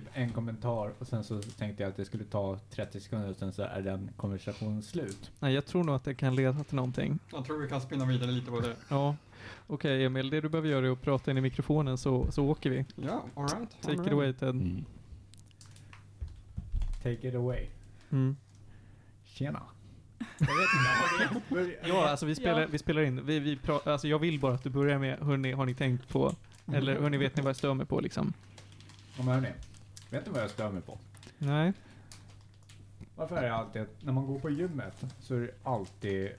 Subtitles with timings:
[0.00, 3.36] typ en kommentar och sen så tänkte jag att det skulle ta 30 sekunder och
[3.36, 5.30] sen så är den konversationen slut.
[5.40, 7.18] Nej, jag tror nog att det kan leda till någonting.
[7.32, 8.76] Jag tror vi kan spinna vidare lite på det.
[8.88, 9.16] Ja.
[9.66, 12.70] Okej Emil, det du behöver göra är att prata in i mikrofonen så, så åker
[12.70, 12.84] vi.
[12.96, 13.82] Ja, alright.
[13.82, 14.84] Take it away Ted.
[17.02, 17.66] Take it away.
[18.10, 18.36] Mm.
[19.24, 19.62] Tjena.
[20.18, 21.54] Jag vet inte.
[21.54, 22.66] har det- Ja, alltså vi spelar, Ja.
[22.70, 23.26] vi spelar in.
[23.26, 26.08] Vi, vi pra, alltså jag vill bara att du börjar med, hörni, har ni tänkt
[26.08, 26.34] på?
[26.72, 28.32] Eller hörni, vet ni vad jag stör mig på liksom?
[29.16, 29.48] Ja, men hörni.
[30.10, 30.98] Vet ni vad jag stör mig på?
[31.38, 31.72] Nej.
[33.16, 36.30] Varför är det alltid att när man går på gymmet så är det alltid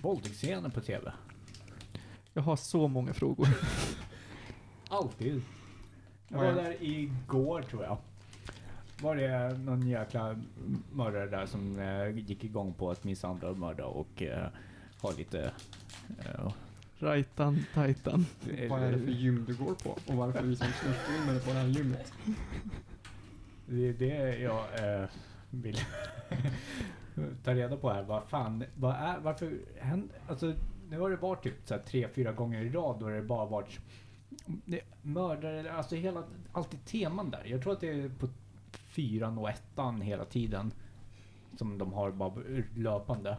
[0.00, 1.12] våldtäktsscener på TV?
[2.32, 3.48] Jag har så många frågor.
[4.88, 5.42] Alltid.
[6.28, 7.98] Jag var är- där igår tror jag.
[9.02, 10.36] Var det någon jäkla
[10.92, 14.48] mördare där som eh, gick igång på att misshandla och mörda och eh,
[15.02, 15.52] ha lite...
[16.18, 16.52] Eh,
[17.00, 18.26] Rajtan, tajtan.
[18.68, 19.90] Vad är det för gym du går på?
[19.90, 22.12] Och varför vi som snuttrimmare på det här gymmet?
[23.66, 24.64] Det är det jag
[25.00, 25.08] eh,
[25.50, 25.78] vill
[27.44, 28.02] ta reda på här.
[28.02, 30.54] Vad fan, vad är, varför händer, alltså
[30.90, 33.46] nu har det varit typ så här tre, fyra gånger i rad då det bara
[33.46, 33.80] varit
[35.02, 37.44] mördare, alltså hela, alltid teman där.
[37.44, 38.28] Jag tror att det är på
[38.72, 40.72] fyran och ettan hela tiden
[41.58, 42.32] som de har bara
[42.76, 43.36] löpande.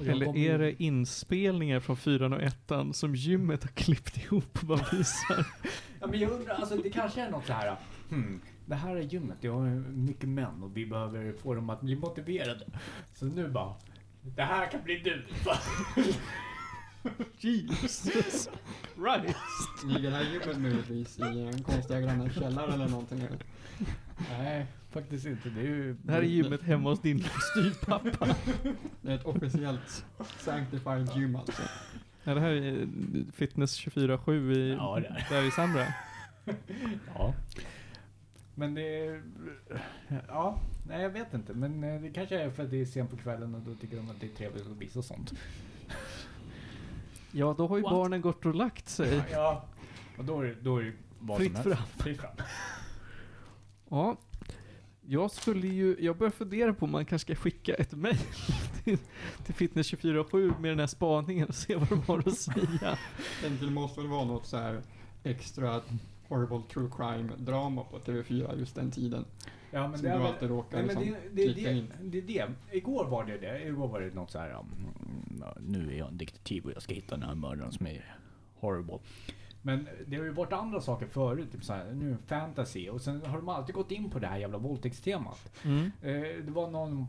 [0.00, 4.86] Eller är det inspelningar från fyran och ettan som gymmet har klippt ihop och bara
[4.92, 5.46] visar?
[6.00, 7.76] Ja, men jag undrar, alltså det kanske är något så här.
[8.10, 11.80] Hmm, det här är gymmet, jag har mycket män och vi behöver få dem att
[11.80, 12.66] bli motiverade.
[13.14, 13.74] Så nu bara,
[14.22, 15.24] det här kan bli du.
[17.48, 18.50] Jesus Christ.
[19.84, 23.22] Ligger det här gymmet möjligtvis i en konstiga grannens källare eller någonting?
[24.30, 25.48] Nej, faktiskt inte.
[25.50, 25.96] Det är ju...
[26.02, 28.36] Det här är gymmet hemma hos din styvpappa.
[29.02, 30.04] Det är ett officiellt
[30.38, 31.62] sanctified gym alltså.
[32.24, 32.86] Ja, det här är
[33.32, 35.26] Fitness 24-7 i, Ja, är.
[35.30, 35.86] där i Sandra.
[37.14, 37.34] Ja.
[38.54, 39.22] Men det är...
[40.28, 41.54] Ja, nej jag vet inte.
[41.54, 43.96] Men eh, det kanske är för att det är sent på kvällen och då tycker
[43.96, 45.32] de att det är trevligt att visa sånt.
[47.32, 47.92] Ja, då har ju What?
[47.92, 49.22] barnen gått och lagt sig.
[49.32, 49.64] Ja.
[50.18, 51.78] Och då är det, då är det vad Fritt som helst.
[51.78, 51.88] fram.
[52.04, 52.30] Fritt fram.
[53.88, 54.16] Ja.
[55.12, 58.16] Jag skulle ju, jag börjar fundera på om man kanske ska skicka ett mejl
[58.84, 58.98] till,
[59.44, 62.98] till Fitness 24-7 med den här spaningen och se vad de har att säga.
[63.60, 64.82] Det måste väl vara något så här
[65.24, 65.80] extra
[66.28, 69.24] horrible true crime drama på TV4 just den tiden.
[69.70, 71.92] Ja, men Som det är du alltid råkar Nej, liksom det, det, klicka det, in.
[72.02, 72.76] det är det.
[72.76, 73.66] Igår var det det.
[73.66, 74.50] Igår var det något så här.
[74.58, 78.16] um, nu är jag en detektiv och jag ska hitta den här mördaren som är
[78.54, 78.98] horrible.
[79.62, 81.52] Men det har ju varit andra saker förut.
[81.52, 82.88] Typ så här, nu fantasy.
[82.88, 85.52] Och sen har de alltid gått in på det här jävla våldtäktstemat.
[85.64, 85.90] Mm.
[86.02, 87.06] Eh, det var någon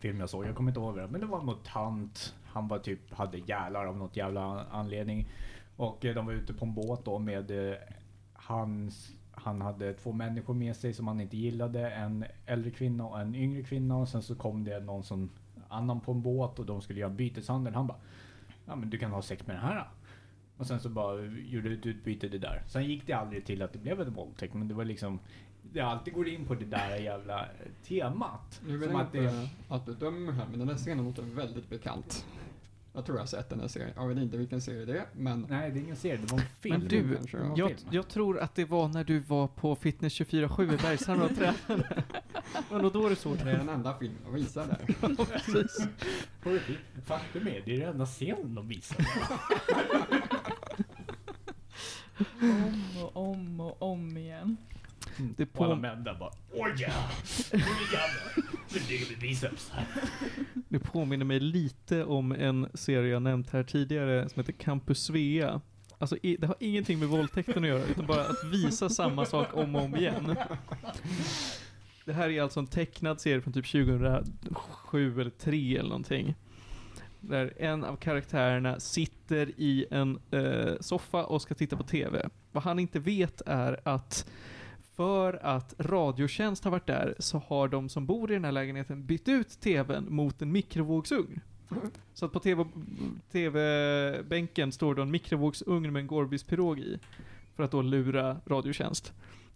[0.00, 1.06] film jag såg, jag kommer inte ihåg det.
[1.06, 2.34] Men det var en mutant.
[2.44, 5.28] Han var typ, hade gälar av något jävla anledning.
[5.76, 7.76] Och eh, de var ute på en båt då med eh,
[8.32, 9.12] hans...
[9.32, 11.90] Han hade två människor med sig som han inte gillade.
[11.90, 13.96] En äldre kvinna och en yngre kvinna.
[13.96, 15.30] Och sen så kom det någon som
[15.68, 17.74] annan på en båt och de skulle göra byteshandel.
[17.74, 17.98] Han bara
[18.68, 19.88] Ja men du kan ha sex med den här.
[20.58, 22.62] Och sen så bara gjorde ett utbyte det där.
[22.66, 24.54] Sen gick det aldrig till att det blev en våldtäkt.
[24.54, 25.18] Men det var liksom
[25.72, 27.48] Det alltid går in på det där jävla eh,
[27.82, 28.60] temat.
[28.66, 31.04] Nu vill Som jag att det, inte att du dömer här, men den här scenen
[31.04, 32.26] låter väldigt bekant.
[32.92, 33.92] Jag tror jag har sett den här serien.
[33.96, 35.46] Jag vet inte vilken serie det är, men...
[35.48, 36.78] nej det är ingen serie, det var en film.
[36.78, 37.54] Men du, kanske, ja.
[37.56, 41.36] jag, jag tror att det var när du var på Fitness 24-7 i Bergshamra och
[41.36, 42.02] tränade.
[42.70, 43.52] Men då då du såg Det är det.
[43.52, 44.94] den enda filmen jag visar där.
[45.24, 45.88] Precis.
[46.42, 46.78] På riktigt.
[47.04, 48.96] Faktum är, det är den enda scenen de visar.
[52.40, 54.56] Om och om och om igen.
[55.36, 57.10] Det Och alla på, män där bara Åh ja!
[58.72, 59.72] Nu ligger vi biceps.
[60.68, 65.60] det påminner mig lite om en serie jag nämnt här tidigare som heter Campus Svea.
[65.98, 69.76] Alltså det har ingenting med våldtäkten att göra utan bara att visa samma sak om
[69.76, 70.36] och om igen.
[72.04, 76.34] Det här är alltså en tecknad serie från typ 2007 eller 3 eller någonting.
[77.20, 82.28] Där en av karaktärerna sitter i en eh, soffa och ska titta på TV.
[82.52, 84.30] Vad han inte vet är att
[84.96, 89.06] för att Radiotjänst har varit där så har de som bor i den här lägenheten
[89.06, 91.40] bytt ut TVn mot en mikrovågsugn.
[92.14, 92.64] Så att på TV,
[93.32, 96.98] TV-bänken står då en mikrovågsugn med en Gorbis-pirog i.
[97.56, 99.06] För att då lura Radiotjänst.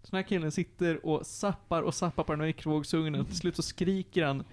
[0.03, 3.37] Så den här killen sitter och sappar och sappar på den här mikrovågsugnen och till
[3.37, 4.43] slut så skriker han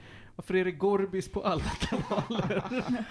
[0.40, 3.04] varför är det Gorbis på alla kanaler?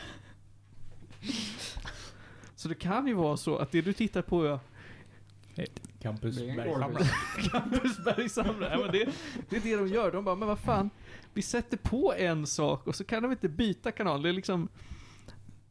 [2.55, 4.59] så det kan ju vara så att det du tittar på är
[6.01, 6.37] Campus.
[6.37, 7.11] Gorbis.
[7.51, 8.71] Campus Bergshamra.
[8.71, 9.09] Ja, men det,
[9.49, 10.11] det är det de gör.
[10.11, 10.89] De bara, men vad fan,
[11.33, 14.21] vi sätter på en sak och så kan de inte byta kanal.
[14.21, 14.69] Det är liksom...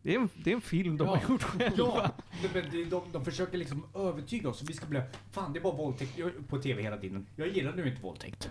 [0.08, 1.16] Det är en, det är en film de Ja.
[1.16, 1.76] har gjort själva.
[1.76, 2.10] Ja,
[2.54, 4.62] men det, de, de försöker liksom övertyga oss.
[4.62, 5.00] Vi ska bli,
[5.30, 6.18] fan det är bara våldtäkt
[6.48, 7.26] på tv hela tiden.
[7.36, 8.50] Jag gillar nu inte våldtäkt.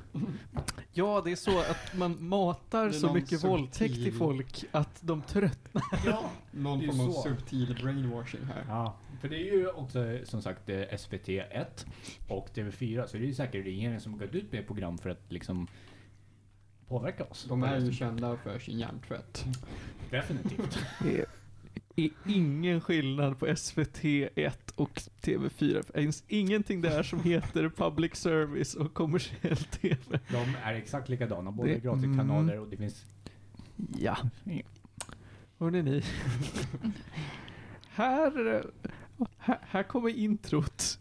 [0.93, 5.21] Ja, det är så att man matar så mycket våldtäkt till subtil- folk att de
[5.21, 5.83] tröttnar.
[6.05, 6.29] Ja.
[6.51, 8.63] Någon form av subtil brainwashing här.
[8.67, 8.97] ja.
[9.21, 11.85] För det är ju också som sagt eh, SVT 1
[12.27, 14.97] och TV4 så det är ju säkert regeringen som har gått ut med ett program
[14.97, 15.67] för att liksom
[16.87, 17.45] påverka oss.
[17.49, 19.45] De är ju kända för sin hjärntvätt.
[20.11, 20.79] Definitivt.
[21.99, 24.03] Är, ingen skillnad på SVT
[24.35, 25.83] 1 och TV4.
[25.93, 30.19] Det finns ingenting där som heter public service och kommersiell TV.
[30.29, 33.05] De är exakt likadana, båda Det- gratiskanaler och det finns...
[33.99, 34.17] Ja.
[35.59, 36.03] Hörrni ni.
[37.89, 38.63] här,
[39.37, 40.99] här, här kommer introt.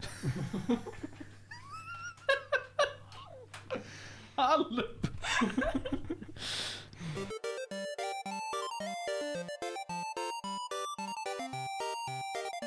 [4.35, 5.07] Alp!
[12.59, 12.63] Det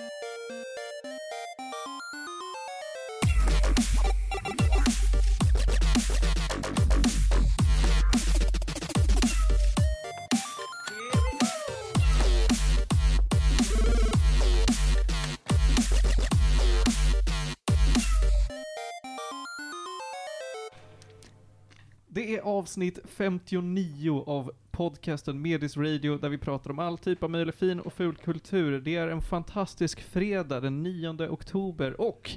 [22.35, 27.55] är avsnitt 59 av podcasten Medis Radio där vi pratar om all typ av möjlig
[27.55, 28.79] fin och ful kultur.
[28.79, 32.31] Det är en fantastisk fredag den 9 oktober och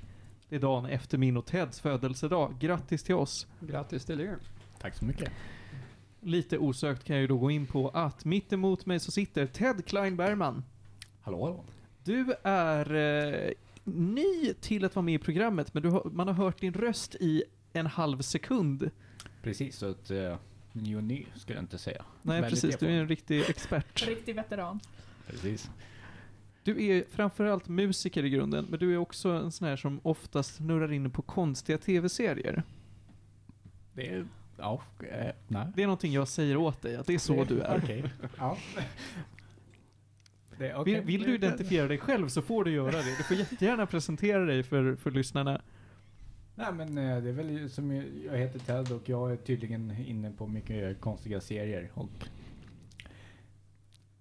[0.48, 2.54] det är dagen efter min och Teds födelsedag.
[2.60, 3.46] Grattis till oss!
[3.60, 4.38] Grattis till er.
[4.80, 5.32] Tack så mycket.
[6.20, 9.46] Lite osökt kan jag ju då gå in på att mitt emot mig så sitter
[9.46, 10.64] Ted Klein Bergman.
[11.20, 11.64] Hallå, hallå.
[12.04, 13.50] Du är eh,
[13.84, 17.14] ny till att vara med i programmet, men du har, man har hört din röst
[17.14, 18.90] i en halv sekund.
[19.42, 20.10] Precis, så att...
[20.10, 20.36] Uh,
[20.72, 22.04] ny och ny skulle jag inte säga.
[22.22, 22.80] Nej, Väldigt precis.
[22.80, 24.06] Du är en riktig expert.
[24.06, 24.80] Riktig veteran.
[25.26, 25.70] Precis.
[26.64, 30.54] Du är framförallt musiker i grunden, men du är också en sån här som oftast
[30.54, 32.62] snurrar in på konstiga tv-serier.
[33.92, 34.26] Det är...
[34.58, 35.66] Ja, eh, nej.
[35.76, 37.80] Det är någonting jag säger åt dig, att det är så du är.
[37.82, 38.04] Okej.
[38.38, 38.58] Ja.
[40.58, 40.94] Det, okej.
[40.94, 43.16] Vill, vill du identifiera dig själv så får du göra det.
[43.18, 45.60] Du får jättegärna presentera dig för, för lyssnarna.
[46.54, 47.90] Nej men eh, det är väl som
[48.26, 52.08] jag heter Ted och jag är tydligen inne på mycket konstiga serier och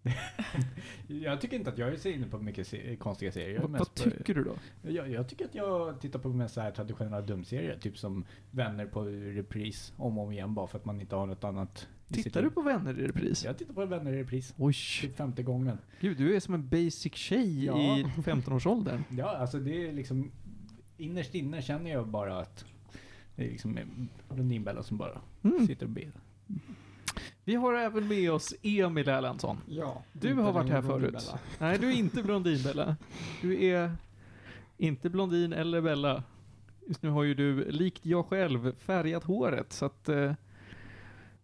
[1.08, 3.60] jag tycker inte att jag är så inne på mycket se konstiga serier.
[3.62, 4.56] Vad, vad på- tycker du då?
[4.82, 8.86] Jag, jag tycker att jag tittar på mest så här traditionella dumserier, typ som Vänner
[8.86, 12.42] på repris om och om igen bara för att man inte har något annat Tittar
[12.42, 13.46] du på Vänner i repris?
[13.46, 14.54] Jag tittar på Vänner i repris.
[14.58, 15.78] Oj, Typ femte gången.
[16.00, 17.98] gud du är som en basic tjej Ja.
[18.00, 19.04] i 15-årsåldern.
[19.18, 20.32] Ja, alltså det är liksom
[21.02, 22.66] innerst inne känner jag bara att
[23.36, 23.80] det är liksom
[24.30, 25.68] Blondinbella som bara Mm.
[25.68, 26.12] sitter och ber.
[27.44, 29.58] Vi har även med oss Emil Erlandsson.
[29.68, 30.04] Ja.
[30.14, 31.34] Du har varit här förut.
[31.60, 32.96] Nej, du är inte Blondinbella.
[33.42, 33.92] Du är
[34.78, 36.24] inte blondin eller Bella.
[36.88, 39.74] Just nu har ju du, likt jag själv, färgat håret.
[39.74, 40.34] Så att eh,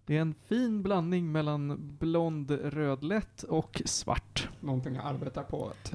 [0.06, 4.50] det är en fin blandning mellan blond rödlätt och svart.
[4.60, 5.94] Någonting jag arbetar på att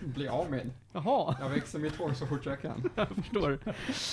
[0.00, 0.70] bli av med.
[0.92, 2.90] Jaha, Jag växer mitt hår så fort jag kan.
[2.94, 3.58] jag förstår.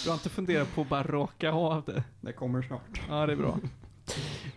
[0.04, 2.04] Du har inte funderat på att bara raka av det?
[2.22, 3.02] Det kommer snart.
[3.10, 3.58] Ja, det är bra.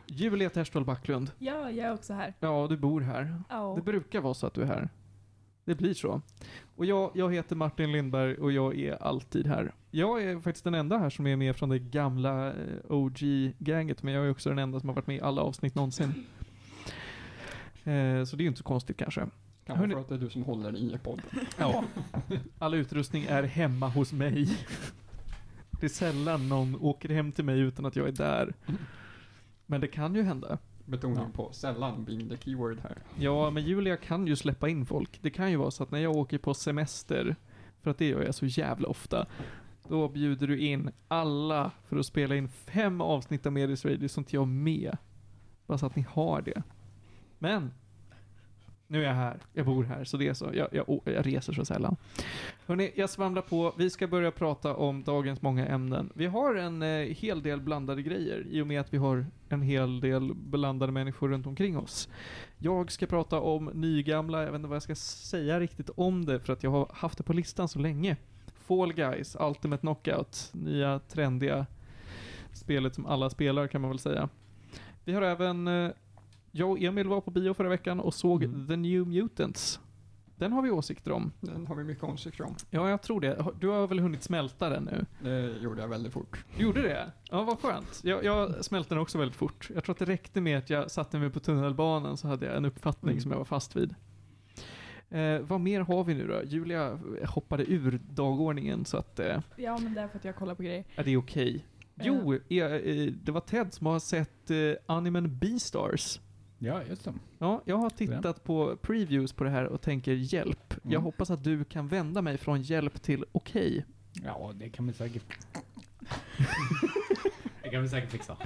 [0.07, 1.31] Julia Terstol Backlund.
[1.39, 2.35] Ja, jag är också här.
[2.41, 3.43] Ja, du bor här.
[3.49, 3.73] Ja.
[3.77, 4.89] Det brukar vara så att du är här.
[5.65, 6.21] Det blir så.
[6.77, 9.75] Och jag, jag heter Martin Lindberg och jag är alltid här.
[9.91, 12.55] Jag är faktiskt den enda här som är med från det gamla eh,
[12.89, 16.27] OG-gänget, men jag är också den enda som har varit med i alla avsnitt någonsin.
[17.85, 19.27] Eh, så det är ju inte så konstigt kanske.
[19.67, 21.25] Kan Hörni- vara för att det är du som håller i podden.
[21.59, 21.85] Ja.
[22.59, 24.59] All utrustning är hemma hos mig.
[25.81, 28.55] Det är sällan någon åker hem till mig utan att jag är där.
[29.67, 30.59] Men det kan ju hända.
[30.85, 31.27] Betoning Ja.
[31.35, 32.99] på sällan being the keyword här.
[33.19, 35.19] Ja, men Julia kan ju släppa in folk.
[35.23, 37.37] Det kan ju vara så att när jag åker på semester,
[37.83, 39.27] för att det gör jag så jävla ofta,
[39.89, 44.37] då bjuder du in alla för att spela in fem avsnitt av Medis Radio inte
[44.37, 44.97] jag med.
[45.67, 46.63] Bara så att ni har det.
[47.39, 47.71] Men,
[48.93, 49.37] nu är jag här.
[49.53, 50.51] Jag bor här, så det är så.
[50.55, 51.97] Jag, jag, jag reser så sällan.
[52.67, 53.75] Hörrni, jag svamlar på.
[53.79, 56.11] Vi ska börja prata om dagens många ämnen.
[56.15, 59.63] Vi har en eh, hel del blandade grejer i och med att vi har en
[59.63, 62.09] hel del blandade människor runt omkring oss.
[62.59, 66.41] Jag ska prata om nygamla, jag vet inte vad jag ska säga riktigt om det
[66.41, 68.17] för att jag har haft det på listan så länge.
[68.55, 71.67] Fall Guys, Ultimate Knockout, nya trendiga
[72.53, 74.29] spelet som alla spelar kan man väl säga.
[75.05, 75.91] Vi har även, eh,
[76.53, 78.67] jag och Emil var på bio förra veckan och såg Mm.
[78.69, 79.81] The New Mutants.
[80.37, 81.33] Den har vi åsikter om.
[81.41, 82.55] Den har vi mycket åsikter om.
[82.71, 83.45] Ja, jag tror det.
[83.61, 85.07] Du har väl hunnit smälta den nu?
[85.31, 86.45] Det gjorde jag väldigt fort.
[86.57, 87.13] Du gjorde det?
[87.31, 88.01] Ja, vad skönt.
[88.05, 89.71] Jag, jag smälte den också väldigt fort.
[89.75, 92.57] Jag tror att det räckte med att jag satte mig på tunnelbanan så hade jag
[92.57, 93.23] en uppfattning Mm.
[93.23, 93.95] som jag var fast vid.
[95.11, 96.43] Eh, vad mer har vi nu då?
[96.45, 100.55] Julia hoppade ur dagordningen så att eh, Ja, men det är för att jag kollar
[100.55, 100.85] på grejer.
[100.97, 101.67] är det är okej.
[102.03, 104.57] Jo, eh, eh, det var Ted som har sett eh,
[104.87, 106.21] animen Beastars.
[106.65, 107.15] Ja, just det.
[107.39, 110.75] Ja, jag har tittat på previews på det här och tänker hjälp.
[110.83, 111.03] Jag Mm.
[111.03, 113.85] hoppas att du kan vända mig från hjälp till okej.
[114.25, 115.25] Ja, det kan vi säkert...
[117.63, 118.37] det kan vi säkert fixa.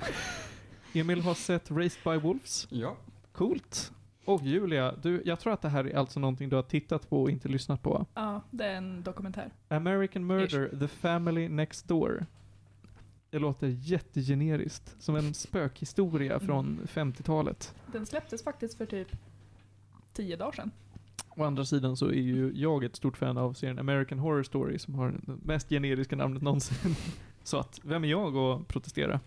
[0.94, 2.66] Emil har sett Raised by Wolves.
[2.70, 2.96] Ja,
[3.32, 3.92] Coolt.
[4.24, 7.22] Och Julia, du, jag tror att det här är alltså någonting du har tittat på
[7.22, 8.06] och inte lyssnat på.
[8.14, 9.50] Ja, det är en dokumentär.
[9.68, 12.26] American Murder, The Family Next Door.
[13.30, 14.96] Det låter jättegeneriskt.
[14.98, 17.74] Som en spökhistoria från 50-talet.
[17.92, 19.08] Den släpptes faktiskt för typ
[20.12, 20.70] tio dagar sedan.
[21.28, 24.78] Å andra sidan så är ju jag ett stort fan av serien American Horror Story
[24.78, 26.94] som har det mest generiska namnet någonsin.
[27.42, 29.20] Så att, vem är jag att protestera?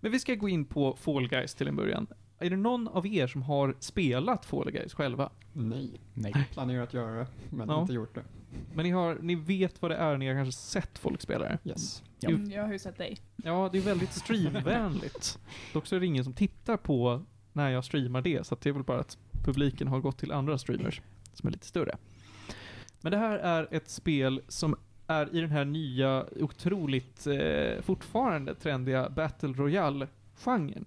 [0.00, 2.06] Men vi ska gå in på Fall Guys till en början.
[2.38, 5.30] Är det någon av er som har spelat Fall Guys själva?
[5.52, 5.90] nej.
[6.14, 6.48] Nej.
[6.52, 7.80] Planerat att göra det, men Ja.
[7.80, 8.22] inte gjort det.
[8.74, 11.58] Men ni, har, ni vet vad det är, ni har kanske sett folk spela det?
[11.64, 12.02] Yes.
[12.20, 12.28] Ja.
[12.28, 13.18] Mm, jag har ju sett dig.
[13.36, 15.38] Ja, det är väldigt streamvänligt.
[15.72, 18.68] Dock så är det ingen som tittar på när jag streamar det, så att det
[18.68, 21.00] är väl bara att publiken har gått till andra streamers
[21.34, 21.96] som är lite större.
[23.00, 28.54] Men det här är ett spel som är i den här nya, otroligt eh, fortfarande
[28.54, 30.84] trendiga Battle Royale-genren.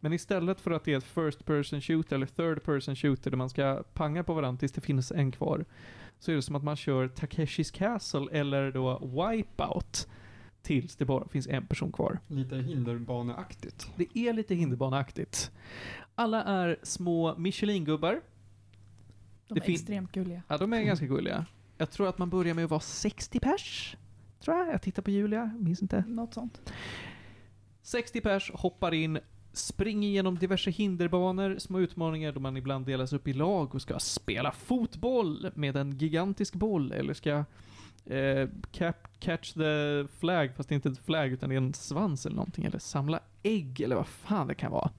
[0.00, 3.38] Men istället för att det är ett First Person Shooter eller Third Person Shooter där
[3.38, 5.64] man ska panga på varandra tills det finns en kvar,
[6.18, 10.08] så är det som att man kör Takeshis Castle eller då Wipeout
[10.62, 12.18] tills det bara finns en person kvar.
[12.26, 13.90] Lite hinderbaneaktigt.
[13.96, 15.50] Det är lite hinderbaneaktigt.
[16.14, 18.20] Alla är små Michelin-gubbar.
[19.48, 20.42] De Det är extremt gulliga.
[20.48, 21.46] Ja, de är ganska gulliga.
[21.78, 23.96] Jag tror att man börjar med att vara 60 pers.
[24.40, 24.68] Tror jag.
[24.68, 26.04] Jag tittar på Julia, minns inte.
[26.08, 26.72] Något sånt.
[27.82, 29.18] 60 pers hoppar in,
[29.56, 33.98] springer genom diverse hinderbanor, små utmaningar då man ibland delas upp i lag och ska
[33.98, 37.44] spela fotboll med en gigantisk boll eller ska
[38.06, 41.74] eh, cap, catch the flag, fast det är inte ett flag utan det är en
[41.74, 44.90] svans eller någonting, eller samla ägg eller vad fan det kan vara.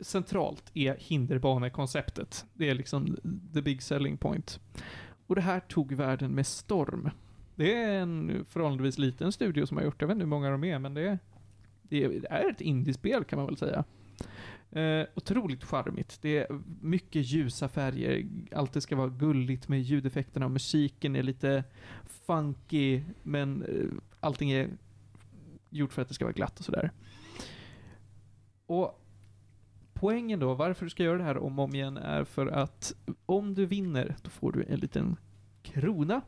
[0.00, 2.44] Centralt är hinderbanekonceptet.
[2.54, 3.16] Det är liksom
[3.54, 4.60] the big selling point.
[5.26, 7.10] Och det här tog världen med storm.
[7.54, 10.02] Det är en förhållandevis liten studio som har gjort det.
[10.02, 11.18] Jag vet inte hur många de är, men det är,
[11.82, 13.84] det är, ett indiespel kan man väl säga.
[14.70, 16.18] Eh, otroligt charmigt.
[16.22, 18.26] Det är mycket ljusa färger.
[18.52, 20.48] Allt det ska vara gulligt med ljudeffekterna.
[20.48, 21.64] Musiken är lite
[22.04, 23.86] funky, men eh,
[24.20, 24.70] allting är
[25.70, 26.90] gjort för att det ska vara glatt och sådär.
[28.66, 29.02] Och
[29.94, 32.94] poängen då, varför du ska göra det här om och om igen, är för att
[33.26, 35.16] om du vinner, då får du en liten
[35.62, 36.20] krona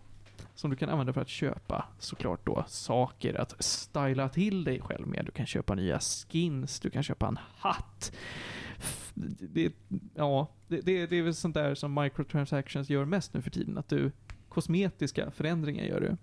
[0.55, 5.07] som du kan använda för att köpa såklart då saker att styla till dig själv
[5.07, 5.25] med.
[5.25, 8.13] Du kan köpa nya skins, du kan köpa en hatt.
[9.15, 9.73] Det,
[10.15, 13.79] ja, det, det, det är väl sånt där som microtransactions gör mest nu för tiden.
[13.79, 14.13] Att du,
[14.49, 16.17] kosmetiska förändringar gör du.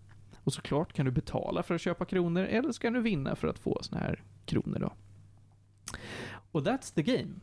[0.44, 3.48] Och såklart kan du betala för att köpa kronor eller så kan du vinna för
[3.48, 4.94] att få såna här kronor då.
[6.52, 7.34] Och that's the game.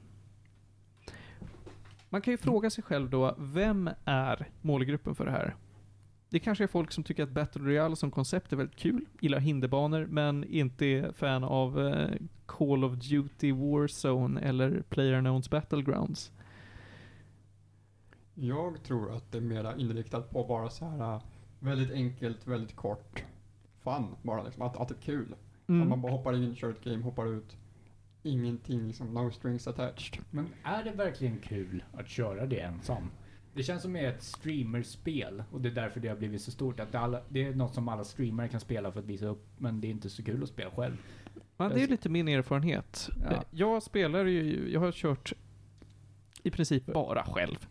[2.08, 5.56] Man kan ju fråga sig själv då, vem är målgruppen för det här?
[6.30, 9.38] Det kanske är folk som tycker att Battle Royale som koncept är väldigt kul, gillar
[9.38, 12.10] hinderbanor, men inte är fan av eh,
[12.46, 16.32] Call of Duty Warzone eller PlayerUnknown's Battlegrounds.
[18.34, 21.22] Jag tror att det är mera inriktat på bara så här äh,
[21.58, 23.24] väldigt enkelt, väldigt kort
[23.84, 24.62] fun bara liksom.
[24.62, 25.32] Att, att det är kul.
[25.32, 26.00] Att man Mm.
[26.02, 27.56] bara hoppar in, kör ett game, hoppar ut.
[28.22, 30.24] Ingenting liksom, no strings attached.
[30.30, 33.10] Men är det verkligen kul att köra det ensam?
[33.54, 36.80] Det känns som ett streamerspel och det är därför det har blivit så stort.
[36.80, 39.80] Att alla, det är något som alla streamare kan spela för att visa upp, men
[39.80, 40.96] det är inte så kul att spela själv.
[41.56, 43.10] Ja, det är lite min erfarenhet.
[43.30, 43.44] Ja.
[43.50, 45.32] Jag spelar ju, jag har kört
[46.42, 47.66] i princip bara själv.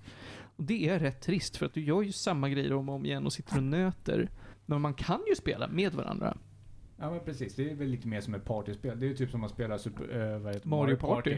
[0.56, 3.06] Och det är rätt trist för att du gör ju samma grejer om och om
[3.06, 4.30] igen och sitter och nöter.
[4.66, 6.38] Men man kan ju spela med varandra.
[7.00, 9.00] Ja men precis, det är väl lite mer som ett partyspel.
[9.00, 10.70] Det är ju typ som att spela super, äh, vad heter det?
[10.70, 11.38] Mario Party.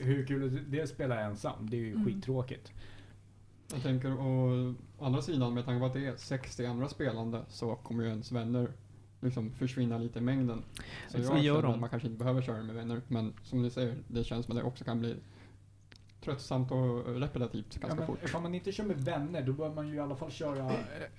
[0.00, 1.70] Hur kul är det att spela ensam?
[1.70, 2.04] Det är ju Mm.
[2.06, 2.72] skittråkigt.
[3.72, 7.74] Jag tänker å andra sidan, med tanke på att det är 60 andra spelande så
[7.74, 8.68] kommer ju ens vänner
[9.20, 10.62] liksom försvinna lite i mängden.
[11.08, 13.00] Så jag gör känner att man kanske inte behöver köra med vänner.
[13.08, 15.16] Men som du säger, det känns som att det också kan bli
[16.24, 18.24] tröttsamt och repetitivt Ja, ganska men fort.
[18.24, 20.70] ifall man inte kör med vänner, då bör man ju i alla fall köra...
[20.70, 21.16] Eh,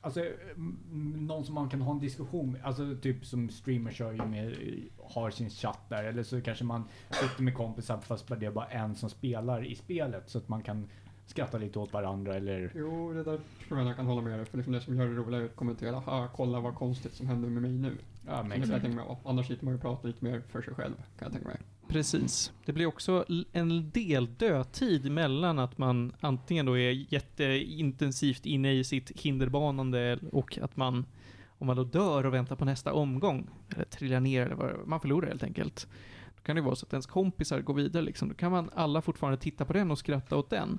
[0.00, 2.64] alltså, mm, någon som man kan ha en diskussion med.
[2.64, 4.56] Alltså typ som streamer kör ju med,
[5.02, 6.04] har sin chatt där.
[6.04, 9.74] Eller så kanske man sitter med kompisar fast det är bara en som spelar i
[9.74, 10.30] spelet.
[10.30, 10.88] Så att man kan
[11.30, 12.72] skratta lite åt varandra eller...
[12.74, 14.46] Jo, det där tror jag jag kan hålla med dig.
[14.46, 15.96] För liksom det som gör det roligare är att kommentera.
[15.96, 17.92] Ha, kolla vad konstigt som händer med mig nu.
[18.26, 18.86] Ja, men exakt.
[19.08, 21.48] Och Annars sitter man ju och pratar lite mer för sig själv, kan jag tänka
[21.48, 21.58] mig.
[21.88, 22.52] Precis.
[22.64, 28.84] Det blir också en del dödtid mellan att man antingen då är jätteintensivt inne i
[28.84, 31.06] sitt hinderbanande och att man,
[31.48, 35.00] om man då dör och väntar på nästa omgång, eller trillar ner eller vad man
[35.00, 35.88] förlorar helt enkelt.
[36.36, 38.28] Då kan det vara så att ens kompisar går vidare liksom.
[38.28, 40.78] Då kan man alla fortfarande titta på den och skratta åt den.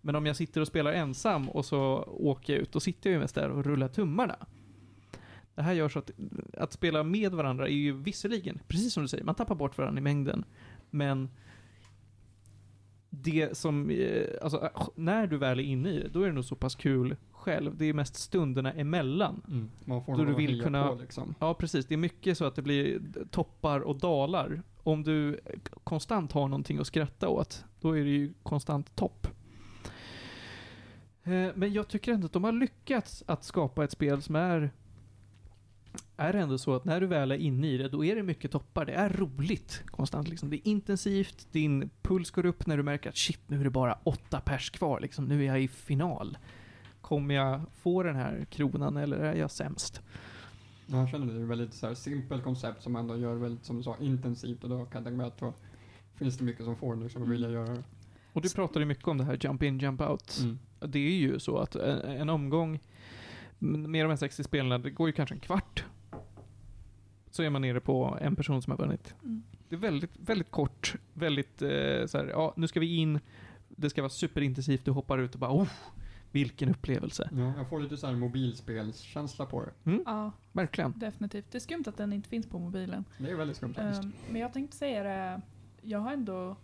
[0.00, 3.14] Men om jag sitter och spelar ensam och så åker jag ut, då sitter jag
[3.14, 4.36] ju mest där och rullar tummarna.
[5.54, 6.10] Det här gör så att,
[6.56, 9.98] att spela med varandra är ju visserligen, precis som du säger, man tappar bort varandra
[10.00, 10.44] i mängden.
[10.90, 11.28] Men
[13.10, 16.44] det som, eh, alltså när du väl är inne i det, då är det nog
[16.44, 17.76] så pass kul själv.
[17.76, 19.42] Det är mest stunderna emellan.
[19.84, 21.34] Man får Då du vill kunna- på liksom.
[21.40, 21.86] Ja, precis.
[21.86, 24.62] Det är mycket så att det blir toppar och dalar.
[24.82, 25.40] Om du
[25.84, 29.26] konstant har någonting att skratta åt, då är det ju konstant topp.
[31.24, 34.70] Eh, Men jag tycker ändå att de har lyckats att skapa ett spel som är
[36.16, 38.50] är ändå så att när du väl är inne i det, då är det mycket
[38.50, 38.84] toppar.
[38.86, 40.28] Det är roligt konstant.
[40.28, 40.50] Liksom.
[40.50, 43.70] Det är intensivt, din puls går upp när du märker att shit, nu är det
[43.70, 45.00] bara åtta pers kvar.
[45.00, 45.24] Liksom.
[45.24, 46.38] Nu är jag i final.
[47.00, 50.00] Kommer jag få den här kronan eller är jag sämst?
[50.86, 51.32] Ja, Jag känner det.
[51.38, 54.64] Är ett väldigt så här, simpelt koncept som ändå gör väldigt, som du sa, intensivt.
[54.64, 55.54] Och då kan jag tänka mig att då
[56.14, 57.82] finns det mycket som får liksom att vilja göra det.
[58.32, 60.38] Och du pratade mycket om det här jump in, jump out.
[60.42, 60.58] Mm.
[60.80, 62.80] Det är ju så att en, en omgång
[63.58, 65.84] med de här 60 spelen, det går ju kanske en kvart.
[67.30, 69.14] Så är man nere på en person som har vunnit.
[69.22, 69.42] Mm.
[69.68, 73.20] Det är väldigt, väldigt kort, väldigt eh, så här, ja nu ska vi in,
[73.68, 75.68] det ska vara superintensivt, du hoppar ut och bara oh,
[76.30, 77.28] vilken upplevelse.
[77.32, 79.98] Ja, jag får lite så här mobilspelskänsla på det.
[80.06, 80.94] Ja, Verkligen.
[80.96, 81.50] definitivt.
[81.50, 83.04] Det är skumt att den inte finns på mobilen.
[83.18, 83.74] Det är väldigt skumt.
[83.78, 85.40] Ehm, men jag tänkte säga det,
[85.82, 86.56] jag har ändå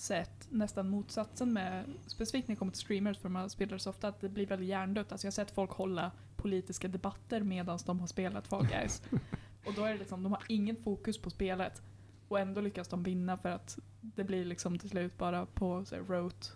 [0.00, 4.08] sett nästan motsatsen med, specifikt när det kommer till streamers, för man spelar så ofta,
[4.08, 5.12] att det blir väldigt hjärndött.
[5.12, 9.02] Alltså jag har sett folk hålla politiska debatter medan de har spelat Fall Guys.
[9.66, 11.82] och då är det liksom, de har ingen fokus på spelet.
[12.28, 15.94] Och ändå lyckas de vinna för att det blir liksom till slut bara på så
[15.94, 16.46] här, rote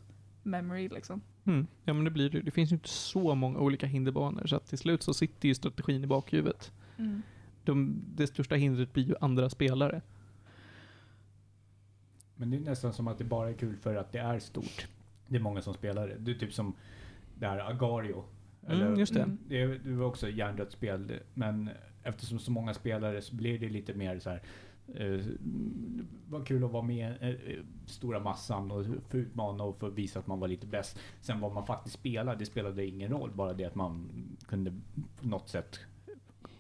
[0.43, 1.21] memory liksom.
[1.45, 1.67] Mm.
[1.85, 2.41] Ja men det blir det.
[2.41, 5.55] Det finns ju inte så många olika hinderbanor så att till slut så sitter ju
[5.55, 6.73] strategin i bakhuvudet.
[7.65, 10.03] De, det största hindret blir ju andra spelare.
[12.37, 14.89] Men det är nästan som att det bara är kul för att det är stort.
[15.29, 16.17] Det är många som spelar det.
[16.19, 16.75] Det är typ som
[17.39, 18.25] det här Agario.
[18.69, 19.23] Mm, just det.
[19.23, 19.39] Mm.
[19.49, 21.71] Det, det var också hjärndött spel, men
[22.03, 24.43] eftersom så många spelare så blir det lite mer så här.
[24.95, 25.21] Eh,
[26.29, 30.19] vad kul att vara med i eh, stora massan och få utmana och få visa
[30.19, 30.99] att man var lite bäst.
[31.21, 33.31] Sen vad man faktiskt spelade, det spelade ingen roll.
[33.35, 34.11] Bara det att man
[34.47, 34.73] kunde
[35.21, 35.81] på något sätt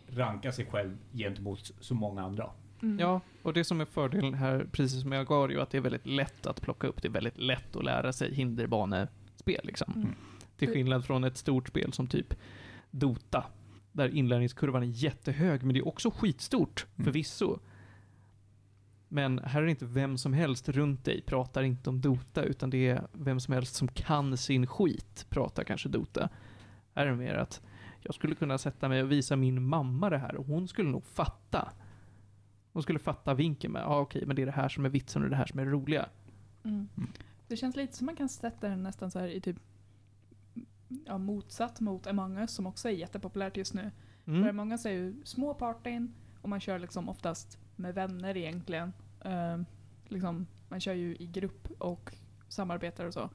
[0.09, 2.51] ranka sig själv gentemot så många andra.
[2.85, 2.99] Mm.
[2.99, 6.07] Ja, och det som är fördelen här, precis som med Agario, att det är väldigt
[6.07, 7.03] lätt att plocka upp.
[7.03, 9.93] Det är väldigt lätt att lära sig hinderbanespel liksom.
[9.97, 10.15] Mm.
[10.57, 12.35] Till skillnad från ett stort spel som typ
[12.91, 13.45] Dota.
[13.93, 17.05] Där inlärningskurvan är jättehög, men det är också skitstort, Mm.
[17.05, 17.59] förvisso.
[19.09, 22.71] Men här är det inte vem som helst runt dig pratar inte om Dota, utan
[22.71, 26.29] det är vem som helst som kan sin skit pratar kanske Dota.
[26.95, 27.61] Här är det mer att
[28.01, 31.05] jag skulle kunna sätta mig och visa min mamma det här och hon skulle nog
[31.05, 31.73] fatta.
[32.75, 34.89] Hon skulle fatta vinken med, ja ah, okej, men det är det här som är
[34.89, 36.09] vitsen och det här som är det roliga.
[36.65, 36.89] Mm.
[37.49, 39.57] Det känns lite som man kan sätta den nästan så här i typ
[41.07, 43.91] ja, motsatt mot Among Us som också är jättepopulärt just nu.
[44.25, 44.49] För Mm.
[44.49, 48.93] Among Us är ju små partyn och man kör liksom oftast med vänner egentligen.
[49.21, 49.65] Ehm,
[50.09, 52.15] liksom, man kör ju i grupp och
[52.49, 53.31] samarbetar och så.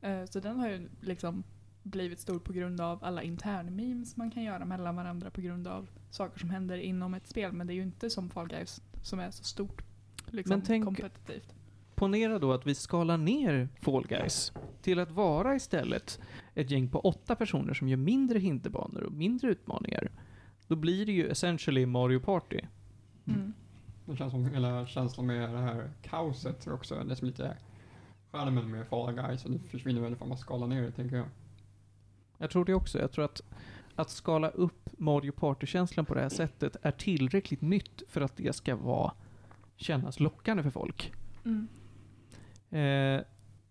[0.00, 1.44] Eh, så den har ju liksom
[1.82, 5.88] blivit stor på grund av alla intern-memes man kan göra mellan varandra på grund av
[6.10, 7.52] saker som händer inom ett spel.
[7.52, 9.82] Men det är ju inte som Fall Guys som är så stort
[10.26, 11.54] liksom, Men tänk- kompetitivt.
[11.94, 16.20] Ponera då att vi skalar ner Fall Guys till att vara istället
[16.54, 20.10] ett gäng på åtta personer som gör mindre hinderbanor och mindre utmaningar.
[20.66, 22.60] Då blir det ju essentially Mario Party.
[23.26, 23.52] Mm.
[24.06, 27.56] Det känns som hela känslan med det här kaoset är också det som är lite
[28.32, 29.44] charmen med Fall Guys.
[29.44, 31.26] Och det försvinner väl ifall man skalar ner det, tänker jag.
[32.38, 32.98] Jag tror det också.
[32.98, 33.42] Jag tror att
[33.98, 38.52] att skala upp Mario Party-känslan på det här sättet är tillräckligt nytt för att det
[38.52, 39.12] ska vara
[39.76, 41.12] kännas lockande för folk.
[41.44, 41.68] Mm.
[42.70, 43.24] Eh,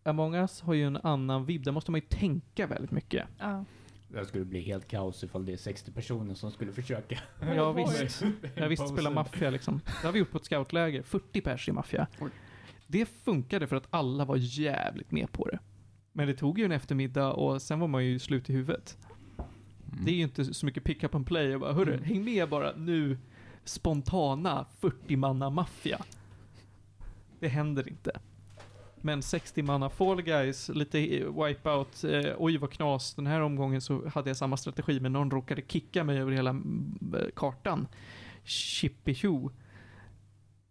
[0.03, 1.63] Among Us har ju en annan vibb.
[1.63, 3.27] Där måste man ju tänka väldigt mycket.
[3.37, 3.65] Ja.
[4.07, 7.19] Det skulle bli helt kaos ifall det är 60 personer som skulle försöka.
[7.55, 8.23] Ja, visst.
[8.55, 9.81] Jag visst spela maffia liksom.
[10.01, 11.03] Det har vi gjort på ett scoutläger.
[11.03, 12.07] 40 pers i maffia.
[12.87, 15.59] Det funkade för att alla var jävligt med på det.
[16.11, 18.97] Men det tog ju en eftermiddag och sen var man ju slut i huvudet.
[20.03, 21.47] Det är ju inte så mycket pick up and play.
[21.47, 22.03] Jag bara, hörru, Mm.
[22.05, 23.17] häng med bara nu.
[23.63, 26.01] Spontana 40-manna maffia.
[27.39, 28.12] Det händer inte.
[29.01, 30.97] Men 60-manna Fall Guys, lite
[31.47, 33.13] wipeout, eh, oj vad knas.
[33.13, 36.49] Den här omgången så hade jag samma strategi men någon råkade kicka mig över hela
[36.49, 36.97] mm,
[37.36, 37.88] kartan.
[38.43, 39.51] chippy tjo.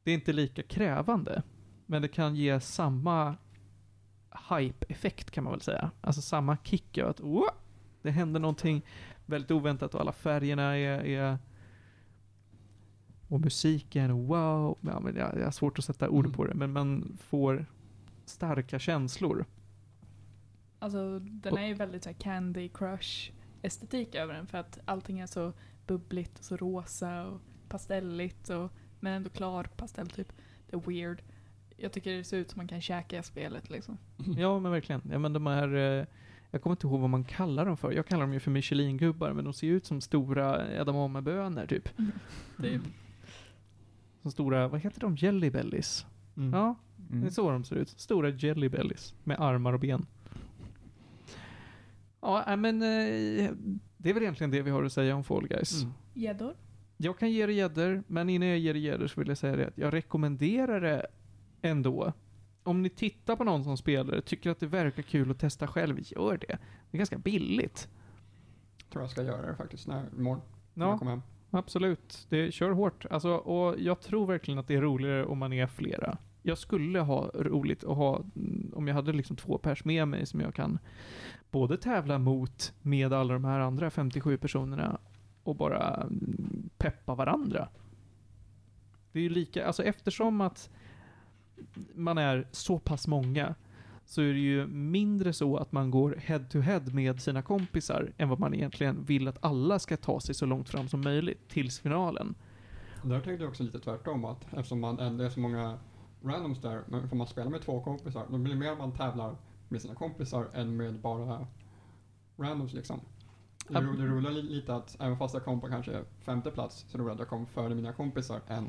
[0.04, 1.42] Det är inte lika krävande.
[1.86, 3.36] Men det kan ge samma
[4.50, 5.90] hype-effekt kan man väl säga.
[6.00, 7.48] Alltså samma kick av att "Åh!"
[8.02, 8.82] det händer någonting
[9.26, 11.38] väldigt oväntat och alla färgerna är, är
[13.28, 14.78] och musiken, wow.
[14.80, 17.66] Ja, men jag, jag har svårt att sätta ord på det, men man får
[18.24, 19.44] starka känslor.
[20.78, 23.30] Alltså den Och- är ju väldigt så här Candy Crush
[23.62, 25.52] estetik över den för att allting är så
[25.86, 30.32] bubbligt och så rosa och pastelligt och, men ändå klar pastell typ.
[30.70, 31.22] Det är weird.
[31.76, 33.98] Jag tycker det ser ut som man kan käka spelet liksom.
[34.36, 35.02] Ja, men verkligen.
[35.12, 36.06] Ja, men de här, eh,
[36.50, 37.92] jag kommer inte ihåg vad man kallar dem för.
[37.92, 41.88] Jag kallar dem ju för Michelin-gubbar, men de ser ju ut som stora edamamebönor typ.
[42.62, 42.82] Typ.
[44.22, 45.16] Som stora, vad heter de?
[45.16, 46.06] Jelly bellies?
[46.37, 46.52] Mm.
[46.52, 46.74] Ja,
[47.11, 47.20] Mm.
[47.20, 47.88] det är så de ser ut.
[47.88, 50.06] Stora jelly bellies med armar och ben.
[52.20, 53.50] Ja, nej, men eh,
[53.96, 55.82] det är väl egentligen det vi har att säga om Fall Guys.
[55.82, 55.94] Mm.
[56.14, 56.54] Gäddor?
[56.96, 59.56] Jag kan ge det gäddor, men innan jag ger det gäddor så vill jag säga
[59.56, 61.06] det att jag rekommenderar det
[61.62, 62.12] ändå.
[62.66, 65.96] Om ni tittar på någon som spelar tycker att det verkar kul att testa själv,
[66.00, 66.59] gör det.
[66.90, 67.88] Det är ganska billigt.
[68.90, 70.40] tror jag ska göra det faktiskt när, imorgon
[70.74, 71.22] när Ja, jag kommer hem.
[71.50, 72.26] absolut.
[72.29, 73.07] Det kör hårt.
[73.11, 76.18] Alltså, och jag tror verkligen att det är roligare om man är flera.
[76.42, 78.24] Jag skulle ha roligt att ha,
[78.72, 80.79] om jag hade liksom två pers med mig som jag kan
[81.50, 84.98] både tävla mot med alla de här andra 57 personerna
[85.42, 86.09] och bara
[86.79, 87.68] peppa varandra.
[89.12, 90.70] Det är ju lika, alltså eftersom att
[91.94, 93.54] man är så pass många
[94.04, 98.12] så är det ju mindre så att man går head to head med sina kompisar
[98.18, 101.48] än vad man egentligen vill att alla ska ta sig så långt fram som möjligt
[101.48, 102.34] tills finalen.
[103.02, 105.78] Där tänkte jag också lite tvärtom att eftersom man ändå är så många
[106.22, 108.92] randoms där, men får man spela med två kompisar, då blir det mer att man
[108.92, 109.36] tävlar
[109.68, 111.46] med sina kompisar än med bara
[112.36, 113.00] randoms liksom.
[113.68, 117.04] Det, roliga li- lite att även fast jag kom på kanske femte plats så det
[117.04, 118.68] roligt att jag kom före mina kompisar än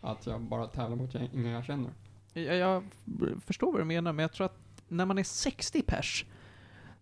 [0.00, 1.90] att jag bara tävlar mot ingen jag känner.
[2.32, 2.84] Jag, jag
[3.46, 6.24] förstår vad du menar, men jag tror att när man är 60 pers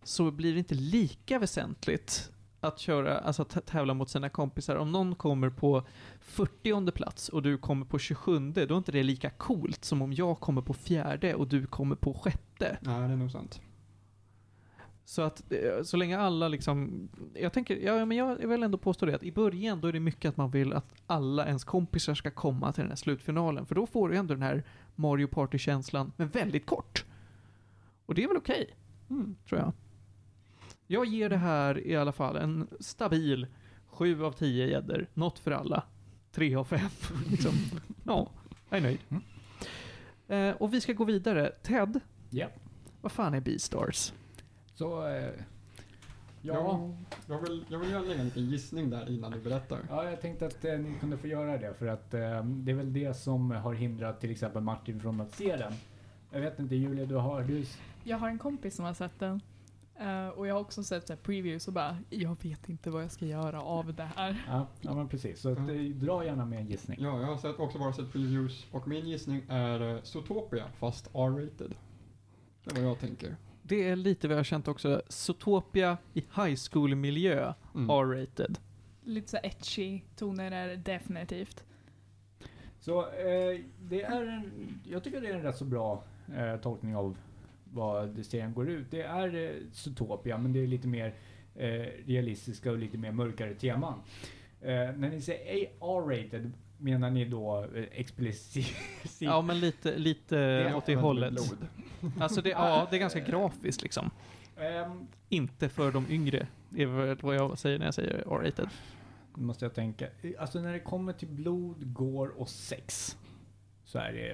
[0.03, 4.77] så blir det inte lika väsentligt att köra, alltså att tävla mot sina kompisar.
[4.77, 5.83] Om någon kommer på
[6.21, 10.13] 40 plats och du kommer på 27, då är inte det lika coolt som om
[10.13, 12.79] jag kommer på fjärde och du kommer på sjätte.
[12.81, 13.61] Nej, det är nog sant.
[15.05, 19.07] Så att eh, så länge alla liksom, jag tänker, ja men jag vill ändå påstå
[19.07, 22.15] det att i början då är det mycket att man vill att alla ens kompisar
[22.15, 23.67] ska komma till den här slutfinalen.
[23.67, 24.65] För då får du ändå den här
[24.97, 27.05] Mario Party-känslan, men väldigt kort.
[28.07, 28.77] Och det är väl okej,
[29.11, 29.37] Mm.
[29.49, 29.73] tror jag.
[30.87, 33.47] Jag ger det här i alla fall en stabil
[33.87, 35.07] 7 av 10 gäddor.
[35.15, 35.83] Något för alla.
[36.33, 36.81] 3 av 5.
[37.31, 37.53] liksom.
[38.05, 38.31] Ja,
[38.69, 38.99] jag är nöjd.
[39.09, 39.23] Mm.
[40.29, 41.53] Eh, och vi ska gå vidare.
[41.63, 42.47] Ted, Ja.
[43.01, 44.13] vad fan är Beastars?
[44.75, 45.31] Så, eh,
[46.55, 46.91] ja.
[47.29, 49.79] Jag, jag, vill, jag vill lägga en liten gissning där innan du berättar.
[49.89, 52.75] Ja, jag tänkte att eh, ni kunde få göra det för att eh, det är
[52.75, 55.73] väl det som har hindrat till exempel Martin från att se den.
[56.31, 57.43] Jag vet inte Julia, du har...
[57.43, 57.65] Du,
[58.05, 59.41] Jag har en kompis som har sett den.
[60.01, 63.03] eh, och jag har också sett så här previews och bara, jag vet inte vad
[63.03, 64.45] jag ska göra av det här.
[64.49, 65.41] ja, ja, men precis.
[65.41, 66.99] Så att, eh, dra gärna med en gissning.
[67.01, 71.07] Ja, jag har sett, också bara sett previews och min gissning är eh, Zootopia fast
[71.15, 71.75] R-rated.
[72.65, 73.37] Det är vad jag tänker.
[73.69, 75.03] Det är lite vad jag har känt också.
[75.09, 77.91] Zootopia i high school-miljö, Mm.
[77.91, 78.59] R-rated.
[79.05, 81.65] Lite så etchy toner är det definitivt.
[82.81, 84.51] Så eh, det är en,
[84.85, 86.03] jag tycker det är en rätt så bra
[86.37, 87.17] eh, tolkning av
[87.73, 88.91] vad serien går ut.
[88.91, 91.15] Det är eh, Zootopia, men det är lite mer
[91.55, 91.69] eh,
[92.07, 94.01] realistiska och lite mer mörkare teman.
[94.61, 98.67] Eh, när ni säger R-rated, menar ni då eh, explicit?
[99.19, 101.33] Ja, men lite, lite är åt det hållet.
[101.33, 101.69] blod.
[102.21, 104.11] Alltså det, ja, det är ganska grafiskt liksom.
[104.57, 106.47] Ehm, Inte för de yngre.
[106.71, 108.69] Det är vad jag säger när jag säger R-rated.
[109.35, 110.07] Måste jag tänka.
[110.39, 113.17] Alltså när det kommer till blod, gore och sex
[113.85, 114.31] så är det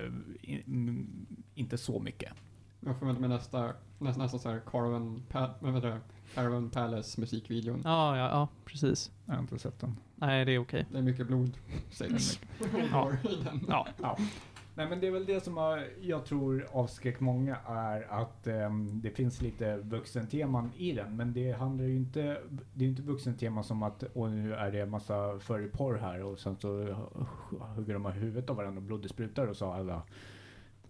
[0.67, 2.33] mm, inte så mycket.
[2.81, 6.01] Jag förväntar mig nästa, nästa, nästa så här Caravan, pa, vad heter det?
[6.35, 7.81] Caravan Palace musikvideon.
[7.85, 9.11] Ja, ja, ja, precis.
[9.27, 9.97] Jag har inte sett den.
[10.17, 10.87] Nej, det är okej.
[10.93, 11.59] Det är mycket blod,
[11.91, 12.41] sex
[12.93, 13.13] Ja.
[13.31, 13.65] i den.
[13.69, 13.87] Ja.
[14.03, 14.19] Ja.
[14.75, 19.01] Nej men det är väl det som har, jag tror avskräckt många är att ehm,
[19.01, 21.17] det finns lite vuxenteman i den.
[21.17, 22.39] Men det handlar ju inte,
[22.75, 26.57] det är inte vuxentema som att åh, nu är det massa förporr här och sen
[26.57, 26.69] så
[27.77, 30.03] hugger de av huvudet av varandra och blodet sprutar och så alla.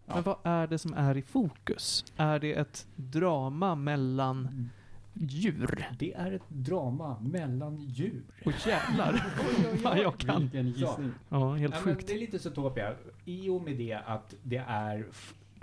[0.06, 0.14] Ja.
[0.14, 2.04] Men vad är det som är i fokus?
[2.16, 4.70] Är det ett drama mellan
[5.14, 5.86] djur?
[5.98, 8.22] Det är ett drama mellan djur.
[8.44, 9.26] Och jävlar
[9.84, 10.40] vad jag kan.
[10.42, 11.10] Vilken gissning.
[11.28, 12.06] Ja, helt Ja, sjukt.
[12.06, 12.94] det är lite Zootopia.
[13.24, 15.06] I och med det att det är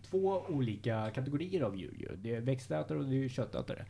[0.02, 1.96] två olika kategorier av djur.
[2.00, 2.16] ju.
[2.16, 3.86] Det är växtätare och det är köttätare.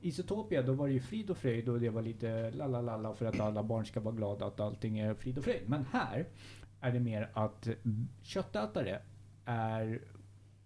[0.00, 3.40] Isotopia, då var det ju frid och fröjd och det var lite la för att
[3.40, 5.62] alla barn ska vara glada att allting är frid och fröjd.
[5.66, 6.26] Men här
[6.80, 7.68] är det mer att
[8.22, 9.02] köttätare
[9.44, 10.00] är...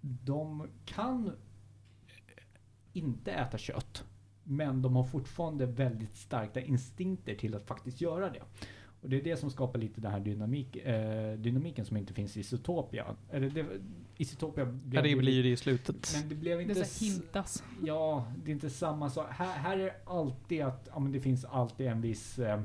[0.00, 1.33] De kan
[2.92, 4.05] inte äta kött.
[4.44, 8.42] Men de har fortfarande väldigt starka instinkter till att faktiskt göra det.
[9.01, 12.37] Och det är det som skapar lite den här dynamik, eh, dynamiken som inte finns
[12.37, 13.16] i Isotopia.
[13.31, 13.66] Eller det,
[14.16, 16.14] Isotopia Ja, det blir ju det i slutet.
[16.20, 16.85] Men det blev Det inte...
[16.85, 17.64] så hintas.
[17.85, 19.27] Ja, det är inte samma sak.
[19.31, 22.62] Här, här är alltid att, ja men det finns alltid en viss eh,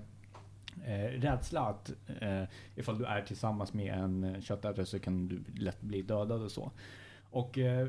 [0.86, 2.44] eh, rädsla att eh,
[2.76, 6.52] ifall du är tillsammans med en eh, köttätare så kan du lätt bli dödad och
[6.52, 6.72] så.
[7.30, 7.88] Och eh,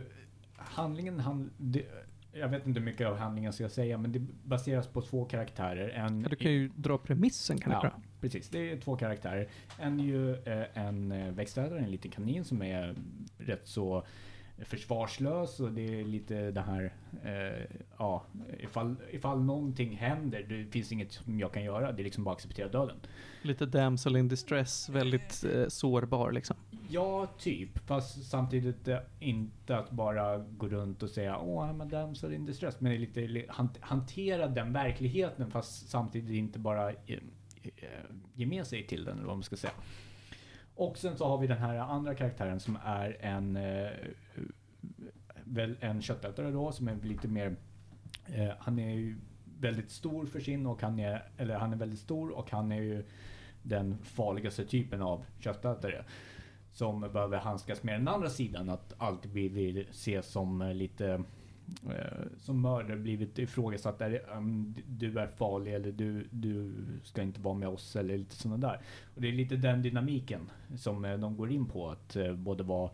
[0.56, 1.86] handlingen, han, det,
[2.34, 5.24] jag vet inte hur mycket av handlingen ska jag säga, men det baseras på två
[5.24, 5.88] karaktärer.
[5.88, 8.48] En, Ja, du kan ju dra premissen kan Ja, precis.
[8.48, 9.48] Det är två karaktärer.
[9.78, 12.94] En är ju eh, en eh, växtätare, en liten kanin som är
[13.38, 14.06] rätt så
[14.58, 16.92] försvarslös och det är lite det här,
[17.24, 18.24] eh, ja,
[18.58, 22.30] ifall, ifall någonting händer, det finns inget som jag kan göra, det är liksom bara
[22.30, 22.96] att acceptera döden.
[23.42, 26.56] Lite damsel in distress, väldigt eh, sårbar liksom.
[26.88, 27.78] Ja, typ.
[27.78, 32.46] Fast samtidigt eh, inte att bara gå runt och säga åh, I'm a damsel in
[32.46, 32.80] distress.
[32.80, 37.18] Men det är lite hantera den verkligheten fast samtidigt inte bara eh,
[37.62, 37.88] eh,
[38.34, 39.72] ge med sig till den, eller vad man ska säga.
[40.74, 43.58] Och sen så har vi den här andra karaktären som är en
[45.44, 47.56] väl en köttätare då som är lite mer
[48.58, 49.16] han är ju
[49.60, 52.82] väldigt stor för sin och han är eller han är väldigt stor och han är
[52.82, 53.04] ju
[53.62, 56.04] den farligaste typen av köttätare
[56.74, 58.68] som behöver handskas med den andra sidan.
[58.68, 61.24] Att alltid bli ses som eh, lite
[61.90, 64.00] eh, som mördare blivit ifrågasatt.
[64.00, 66.72] Är, det, um, du är farlig eller du, du
[67.04, 68.80] ska inte vara med oss eller lite sådana där.
[69.14, 71.90] Och det är lite den dynamiken som eh, de går in på.
[71.90, 72.90] Att både vara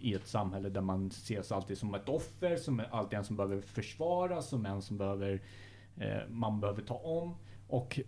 [0.00, 3.36] i ett samhälle där man ses alltid som ett offer, som är alltid en som
[3.36, 5.40] behöver försvaras, som en som behöver
[6.28, 7.34] man behöver ta om.
[7.68, 8.00] Och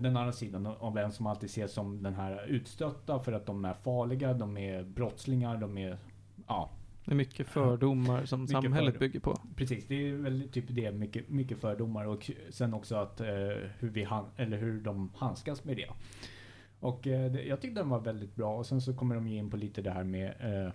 [0.00, 3.64] den andra sidan av en som alltid ses som den här utstötta för att de
[3.64, 5.98] är farliga, de är brottslingar, de är...
[6.46, 6.70] Ja,
[7.04, 9.38] Det är mycket fördomar som Mycket samhället fördom- bygger på.
[9.56, 9.86] precis.
[9.86, 13.26] Det är väl typ det, mycket, mycket fördomar och sen också att eh,
[13.78, 15.88] hur, vi han, eller hur de handskas med det.
[16.80, 19.50] Och eh, jag tyckte den var väldigt bra och sen så kommer de ju in
[19.50, 20.26] på lite det här med...
[20.40, 20.72] Eh,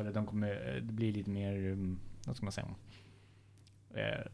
[0.00, 2.66] eller de kommer, det blir lite mer, um, vad ska man säga?
[3.94, 4.26] Eh,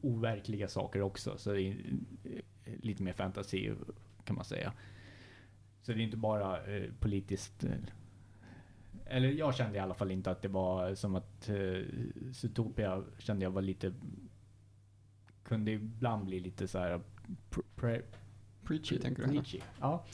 [0.00, 1.38] overkliga saker också.
[1.38, 1.74] Så det eh,
[2.82, 3.72] lite mer fantasy
[4.24, 4.72] kan man säga.
[5.82, 7.70] Så det är inte bara eh, politiskt eh,
[9.08, 11.84] eller jag kände i alla fall inte att det var som att uh,
[12.32, 13.92] Zootopia kände jag var lite
[15.44, 17.00] kunde ibland bli lite så här
[17.50, 18.02] pr- pre-
[18.64, 19.28] Preachy tänker du?
[19.28, 19.60] preachy.
[19.80, 20.04] Ja.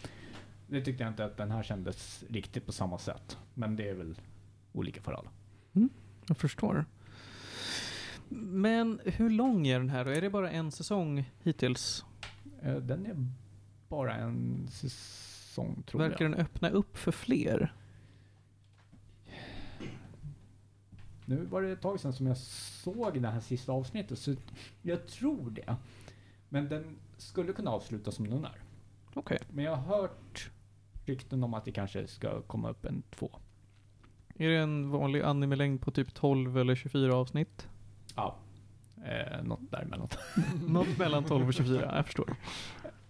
[0.67, 3.39] Det tyckte jag inte att den här kändes riktigt på samma sätt.
[3.55, 4.19] Men det är väl
[4.73, 5.31] olika för alla.
[6.27, 6.85] Jag förstår.
[8.29, 10.07] Men hur lång är den här?
[10.07, 12.05] Är det bara en säsong hittills?
[12.63, 13.27] Eh, Den är
[13.89, 16.33] bara en säsong tror Verkar jag.
[16.33, 17.73] den öppna upp för fler?
[21.25, 24.35] Nu var det ett tag sedan som jag såg det här sista avsnittet så
[24.83, 25.77] jag tror det.
[26.49, 28.63] Men den skulle kunna avslutas som den är.
[29.15, 29.39] Okej.
[29.51, 30.51] Men jag har hört
[31.07, 33.31] rykten om att det kanske ska komma upp en två.
[34.35, 37.69] Är det en vanlig anime-längd på typ 12 eller 24 avsnitt?
[38.17, 38.37] Ja.
[39.05, 40.09] Eh, något däremellan.
[40.69, 42.37] Något mellan 12 och 24, jag förstår.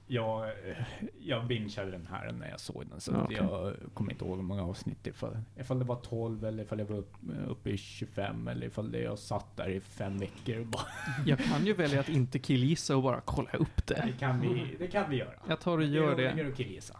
[0.06, 0.76] Jag, eh,
[1.20, 3.00] jag bingeade den här när jag såg den.
[3.00, 3.36] Så okej.
[3.36, 5.06] jag kommer inte ihåg hur många avsnitt.
[5.06, 7.14] Ifall, ifall det var 12 eller ifall jag var upp,
[7.48, 10.86] uppe i 25 eller ifall det jag satt där i fem veckor och bara...
[11.26, 14.02] Jag kan ju välja att inte killgissa och bara kolla upp det.
[14.06, 15.34] Det kan vi, det kan vi göra.
[15.48, 16.30] Jag tar och gör det.
[16.32, 16.96] roligare att killgissa.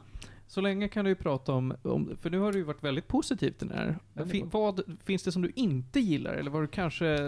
[0.52, 3.08] Så länge kan du ju prata om, om för nu har du ju varit väldigt
[3.08, 3.98] positiv till den här.
[4.26, 7.18] Fin, vad finns det som du inte gillar eller vad du kanske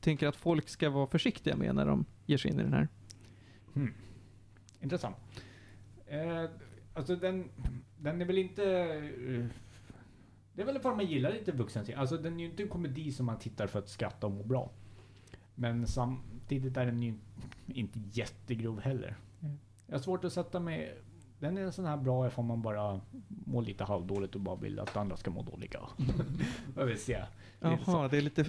[0.00, 2.88] tänker att folk ska vara försiktiga med när de ger sig in i den här?
[3.74, 3.94] Hmm.
[4.80, 5.16] Intressant.
[6.06, 6.50] Eh,
[6.94, 7.50] alltså den,
[7.98, 8.62] den är väl inte...
[8.62, 9.46] eh,
[10.52, 11.98] det är väl för att man gillar lite vuxenserie.
[11.98, 14.42] Alltså den är ju inte en komedi som man tittar för att skratta och må
[14.42, 14.70] bra.
[15.54, 17.14] Men samtidigt är den ju
[17.66, 19.16] inte jättegrov heller.
[19.86, 20.98] Jag har svårt att sätta mig...
[21.40, 24.78] Den är en sån här bra ifall man bara mår lite halvdåligt och bara vill
[24.80, 25.80] att andra ska må dåliga.
[26.76, 27.24] Jag vill se.
[27.60, 28.44] Jaha, det är lite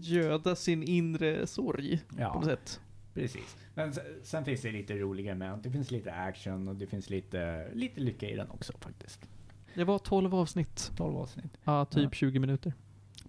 [0.00, 2.34] göda sin inre sorg på Ja.
[2.34, 2.80] något sätt.
[3.14, 3.56] Precis.
[3.74, 7.10] Men sen, sen finns det lite roligare med Det finns lite action och det finns
[7.10, 9.28] lite, lite lycka i den också faktiskt.
[9.74, 10.92] Det var 12 avsnitt.
[10.96, 11.58] 12 avsnitt.
[11.64, 12.10] Ja, typ Ja.
[12.10, 12.72] 20 minuter.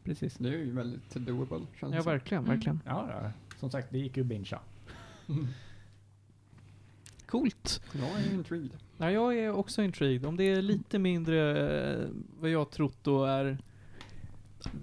[0.04, 0.36] Precis.
[0.38, 2.56] Det är ju väldigt doable känns Ja, verkligen, Mm.
[2.56, 2.82] verkligen.
[2.86, 4.60] Ja, ja, som sagt, det gick ju att bingea.
[7.28, 7.82] Coolt.
[7.94, 8.72] Jag är intrigued.
[8.98, 10.26] Ja, jag är också intrigued.
[10.26, 11.68] Om det är lite mindre
[12.04, 12.08] eh,
[12.40, 13.58] vad jag trott då är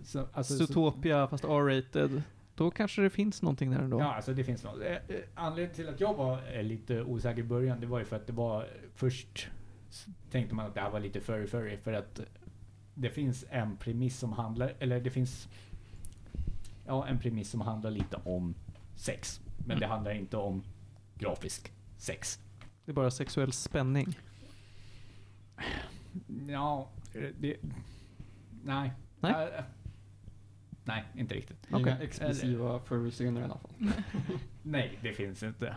[0.04, 2.22] Så, alltså, Zootopia fast R-rated.
[2.54, 4.00] Då kanske det finns någonting där ändå.
[4.00, 4.80] Ja, alltså det finns något.
[4.80, 5.00] Eh, eh,
[5.35, 8.33] Anledningen till att jag var lite osäker i början, det var ju för att det
[8.33, 9.48] var först
[10.30, 12.20] tänkte man att det här var lite furry furry för att
[12.94, 15.48] det finns en premiss som handlar, eller det finns
[16.87, 18.54] ja, en premiss som handlar lite om
[18.96, 19.40] sex.
[19.59, 19.80] Men Mm.
[19.80, 20.62] det handlar inte om
[21.18, 22.40] grafisk sex.
[22.85, 24.18] Det är bara sexuell spänning.
[26.48, 27.57] Ja, eh, det...
[28.64, 28.92] Nej.
[29.20, 29.52] Nej.
[29.59, 29.64] Eh,
[30.85, 31.66] nej, inte riktigt.
[31.68, 31.96] Inga Okej.
[32.00, 33.70] exklusiva furry-scener i alla fall.
[34.62, 35.76] Nej, det finns inte.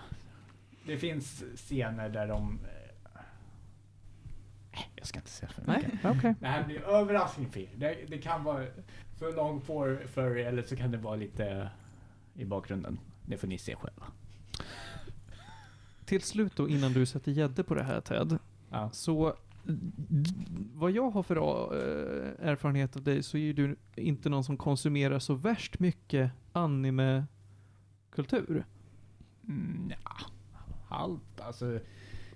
[0.86, 2.60] Det finns scener där de...
[2.64, 3.22] eh,
[4.96, 6.04] Jag ska inte säga för mycket.
[6.04, 6.36] Nej, okej.
[6.40, 7.70] Det här blir överraskning för er.
[7.76, 8.66] Det, det kan vara
[9.20, 11.70] så långt för er, eller så kan det vara lite
[12.34, 13.00] i bakgrunden.
[13.26, 14.06] Det får ni se själva.
[16.08, 18.38] Till slut då, innan du sätter gädde på det här Ted,
[18.70, 18.90] Ja.
[18.92, 19.34] så
[20.74, 21.42] vad jag har för eh,
[22.50, 28.66] erfarenhet av dig så är ju du inte någon som konsumerar så värst mycket anime-kultur.
[29.48, 30.12] Mm, ja,
[30.88, 31.42] halvt.
[31.42, 31.80] Alltså,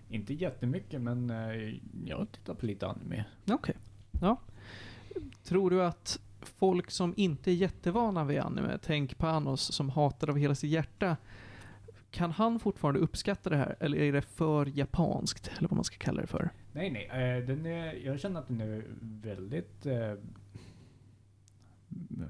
[0.09, 3.25] inte jättemycket, men eh, jag tittar på lite anime.
[3.51, 3.75] Okej.
[4.21, 4.37] Ja.
[5.43, 10.37] Tror du att folk som inte är jättevana vid anime, tänk Panos som hatar av
[10.37, 11.17] hela sitt hjärta,
[12.11, 13.75] kan han fortfarande uppskatta det här?
[13.79, 15.51] Eller är det för japanskt?
[15.57, 16.49] Eller vad man ska kalla det för?
[16.71, 17.05] Nej, nej.
[17.37, 20.13] Eh, den är, jag känner att den är väldigt eh,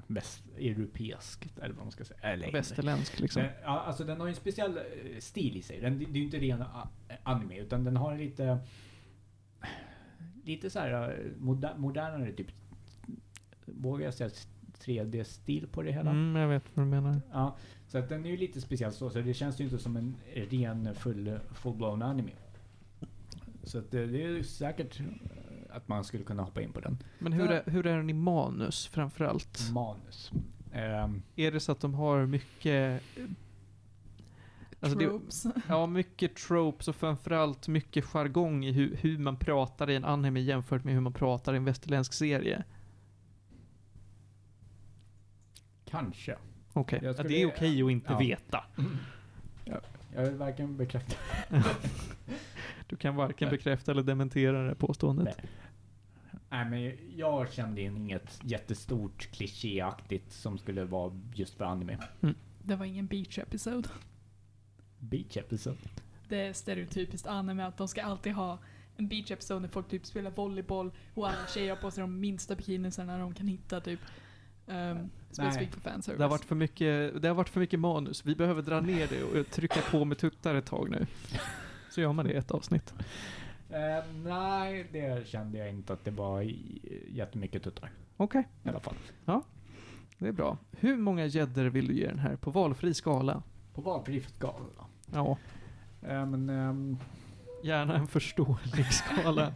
[0.06, 2.20] västeuropeiskt, eller vad man ska säga.
[2.20, 3.42] Eller, Västerländsk liksom.
[3.62, 4.82] Ja, alltså den har ju en speciell eh,
[5.18, 5.80] stil i sig.
[5.80, 6.88] Den, det är ju inte ren a-
[7.22, 8.58] anime, utan den har en lite...
[10.44, 12.46] Lite så här eh, moder, modernare typ...
[13.66, 14.30] Vågar jag säga
[14.78, 16.10] 3D-stil på det hela?
[16.10, 17.20] Mm, jag vet vad du menar.
[17.32, 17.56] Ja,
[17.92, 20.16] så att den är ju lite speciell så, så det känns ju inte som en
[20.34, 22.32] ren full, full-blown anime.
[23.62, 25.06] Så att det, det är ju säkert eh,
[25.70, 26.98] att man skulle kunna hoppa in på den.
[27.18, 29.70] Men hur är, hur är den i manus framförallt?
[29.72, 30.32] Manus.
[30.72, 33.02] Ehm, Är det så att de har mycket...
[34.80, 35.46] Alltså det, Tropes.
[35.68, 40.40] ja, mycket tropes och framförallt mycket jargong i hur, hur man pratar i en anime
[40.40, 42.64] jämfört med hur man pratar i en västerländsk serie.
[45.84, 46.36] kanske.
[46.72, 48.18] Okej, Jag ja, det är okej att inte ja.
[48.18, 48.64] veta.
[50.14, 51.16] Jag vill varken bekräfta
[52.86, 53.58] Du kan varken Nej.
[53.58, 55.36] bekräfta eller dementera det påståendet.
[55.38, 55.50] Nej.
[56.50, 61.98] Nej men jag kände inget jättestort klichéaktigt som skulle vara just för anime.
[62.62, 63.88] Det var ingen beach episode.
[64.98, 65.78] Beach episode.
[66.28, 68.58] Det är stereotypiskt anime att de ska alltid ha
[68.96, 72.20] en beach episode när folk typ spelar volleyboll och alla tjejer har på sig de
[72.20, 74.00] minsta bikinisarna de kan hitta typ.
[74.66, 76.18] Um, specifikt för fanservice.
[76.18, 78.26] Det har, varit för mycket, det har varit för mycket manus.
[78.26, 81.06] Vi behöver dra ner det och trycka på med tuttar ett tag nu.
[81.90, 82.94] Så gör man det i ett avsnitt.
[83.70, 86.42] Eh, nej, det kände jag inte att det var
[87.08, 87.90] jättemycket tuttar.
[88.16, 88.94] Okej, I alla fall.
[90.18, 90.58] det är bra.
[90.70, 93.42] Hur många gäddor vill du ge den här på valfri skala?
[93.74, 94.86] På valfri skala.
[95.12, 95.38] Ja,
[96.02, 96.96] Eh, men, ehm,
[97.62, 99.52] gärna en förståelig skala.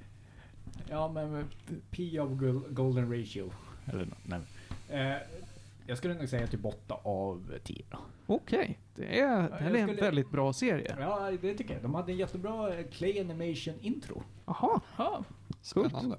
[0.88, 1.44] ja men eh,
[1.90, 3.50] P of gol- golden ratio.
[3.86, 4.40] Eller nej.
[4.88, 5.16] Eh,
[5.86, 7.98] jag skulle nog säga typ 8 av 10 då.
[8.26, 10.96] Okej, det är, det här jag är en skulle- väldigt bra serie.
[11.00, 11.82] Ja, det tycker jag.
[11.82, 14.22] De hade en jättebra eh, Clay Animation intro.
[14.46, 15.24] Jaha, Ja,
[15.62, 16.18] Spännande.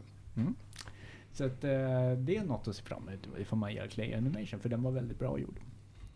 [1.32, 1.70] Så att eh,
[2.18, 4.92] det är något att se fram emot ifall man gör Clay Animation, för den var
[4.92, 5.60] väldigt bra gjord.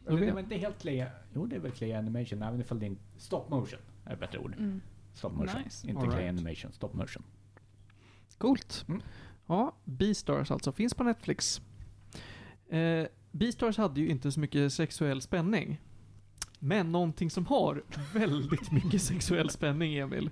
[0.07, 1.05] Eller, vet- det var inte helt Clay...
[1.33, 3.01] Jo, det är väl Clay Animation, även ifall det är inte...
[3.17, 4.53] Stop motion är ett bättre ord.
[4.57, 4.81] mm.
[5.13, 5.62] Stop motion.
[5.63, 5.88] Nice.
[5.89, 6.29] Inte All Clay right.
[6.29, 7.23] Animation, stop motion.
[8.38, 8.85] coolt.
[8.88, 9.01] Mm.
[9.49, 11.62] Ja, Beastars alltså, finns på Netflix.
[12.69, 15.81] Eh, Beastars hade ju inte så mycket sexuell spänning.
[16.59, 17.83] Men någonting som har
[18.13, 20.29] väldigt mycket sexuell spänning, Emil.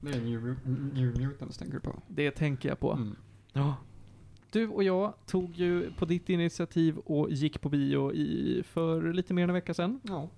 [0.00, 2.02] Det är New, Mutants tänker du på?
[2.08, 2.92] Det tänker jag på.
[2.92, 3.16] Mm.
[3.52, 3.76] Ja.
[4.50, 9.34] Du och jag tog ju på ditt initiativ och gick på bio i, för lite
[9.34, 10.00] mer än en vecka sedan.
[10.02, 10.28] Ja,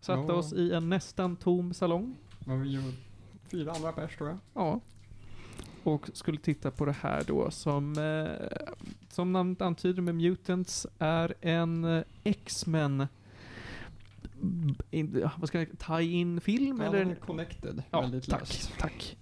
[0.00, 0.34] Satte Ja.
[0.34, 2.16] oss i en nästan tom salong.
[2.46, 2.82] men vi ju
[3.50, 4.38] fyra andra pers tror jag.
[4.54, 4.80] Ja.
[5.84, 8.46] Och skulle titta på det här då som, eh,
[9.08, 13.06] som namnet antyder med Mutants, är en eh, X-Men
[14.90, 17.14] in, vad ska jag tie-in film Ja, eller?
[17.14, 18.72] connected Ja, väldigt tack, löst.
[18.78, 19.16] tack.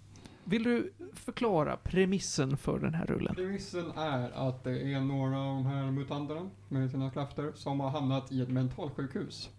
[0.44, 3.34] Vill du förklara premissen för den här rullen?
[3.34, 7.90] Premissen är att det är några av de här mutanterna med sina krafter som har
[7.90, 9.50] hamnat i ett mentalsjukhus.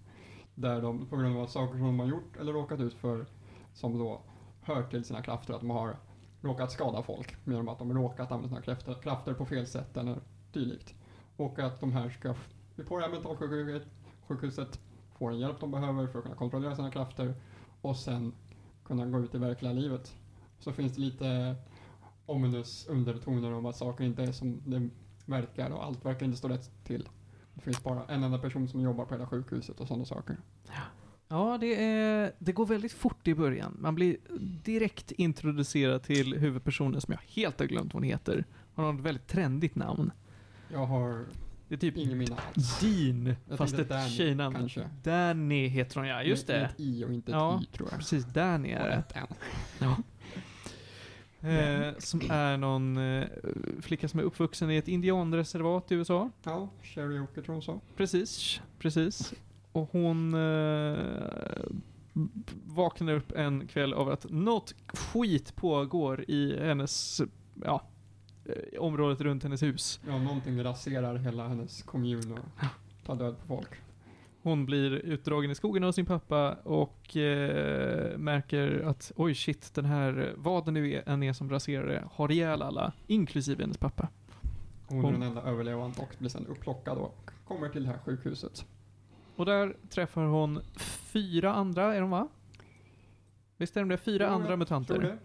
[0.55, 3.25] Där de på grund av saker som de har gjort eller råkat ut för
[3.73, 4.21] som då
[4.61, 5.95] hör till sina krafter att de har
[6.41, 10.19] råkat skada folk genom att de råkat använda sina krafter, krafter på fel sätt eller
[10.53, 10.95] dylikt.
[11.35, 12.35] Och att de här ska
[12.87, 13.87] på det här mentalsjukhuset
[14.27, 14.79] sjukhuset
[15.17, 17.33] få den hjälp de behöver för att kunna kontrollera sina krafter
[17.81, 18.33] och sen
[18.83, 20.15] kunna gå ut i verkliga livet.
[20.59, 21.55] Så finns det lite
[22.25, 24.89] ominous undertoner om att saker inte är som det
[25.25, 27.09] verkar och allt verkar inte stå rätt till.
[27.53, 30.37] Det finns bara en enda person som jobbar på hela sjukhuset och sådana saker.
[30.67, 30.81] Ja,
[31.59, 33.77] det, är, det går väldigt fort i början.
[33.79, 34.17] Man blir
[34.63, 38.45] direkt introducerad till huvudpersonen som jag helt har glömt vad hon heter.
[38.75, 40.11] Hon har ett väldigt trendigt namn.
[40.71, 41.25] Jag har
[41.67, 42.79] Det är typ ingen minne alls.
[42.79, 44.55] Dean, Jag fast ett Danny, tjejnamn.
[44.55, 44.89] kanske.
[45.03, 46.73] Danny heter hon ja, just Med- med det.
[46.73, 47.61] ett i och inte ett Ja.
[47.63, 47.99] i tror jag.
[47.99, 49.03] Precis, Danny är det.
[49.79, 49.97] Ja.
[51.49, 53.27] Eh, som är någon eh,
[53.81, 56.29] flicka som är uppvuxen i ett indianreservat i USA.
[56.43, 57.79] Ja, Sherry Oker tror hon sa.
[57.97, 59.33] Precis, precis.
[59.71, 61.63] Och hon eh,
[62.65, 67.21] vaknar upp en kväll av att något skit pågår i hennes,
[67.63, 67.81] ja,
[68.45, 69.99] eh, området runt hennes hus.
[70.07, 72.65] Ja, någonting raserar hela hennes kommun och
[73.05, 73.69] tar död på folk.
[74.41, 79.85] Hon blir utdragen i skogen av sin pappa och eh, märker att oj shit, den
[79.85, 83.77] här, vad det nu är, än är som raserar det, har ihjäl alla, inklusive hennes
[83.77, 84.07] pappa.
[84.87, 87.97] Hon, Hon- är den enda överlevande och blir sen upplockad och kommer till det här
[87.97, 88.65] sjukhuset.
[89.39, 92.27] Och där träffar hon fyra andra, är de va?
[93.57, 93.97] Visst är de det?
[93.97, 95.19] Fyra Jo, andra jag mutanter.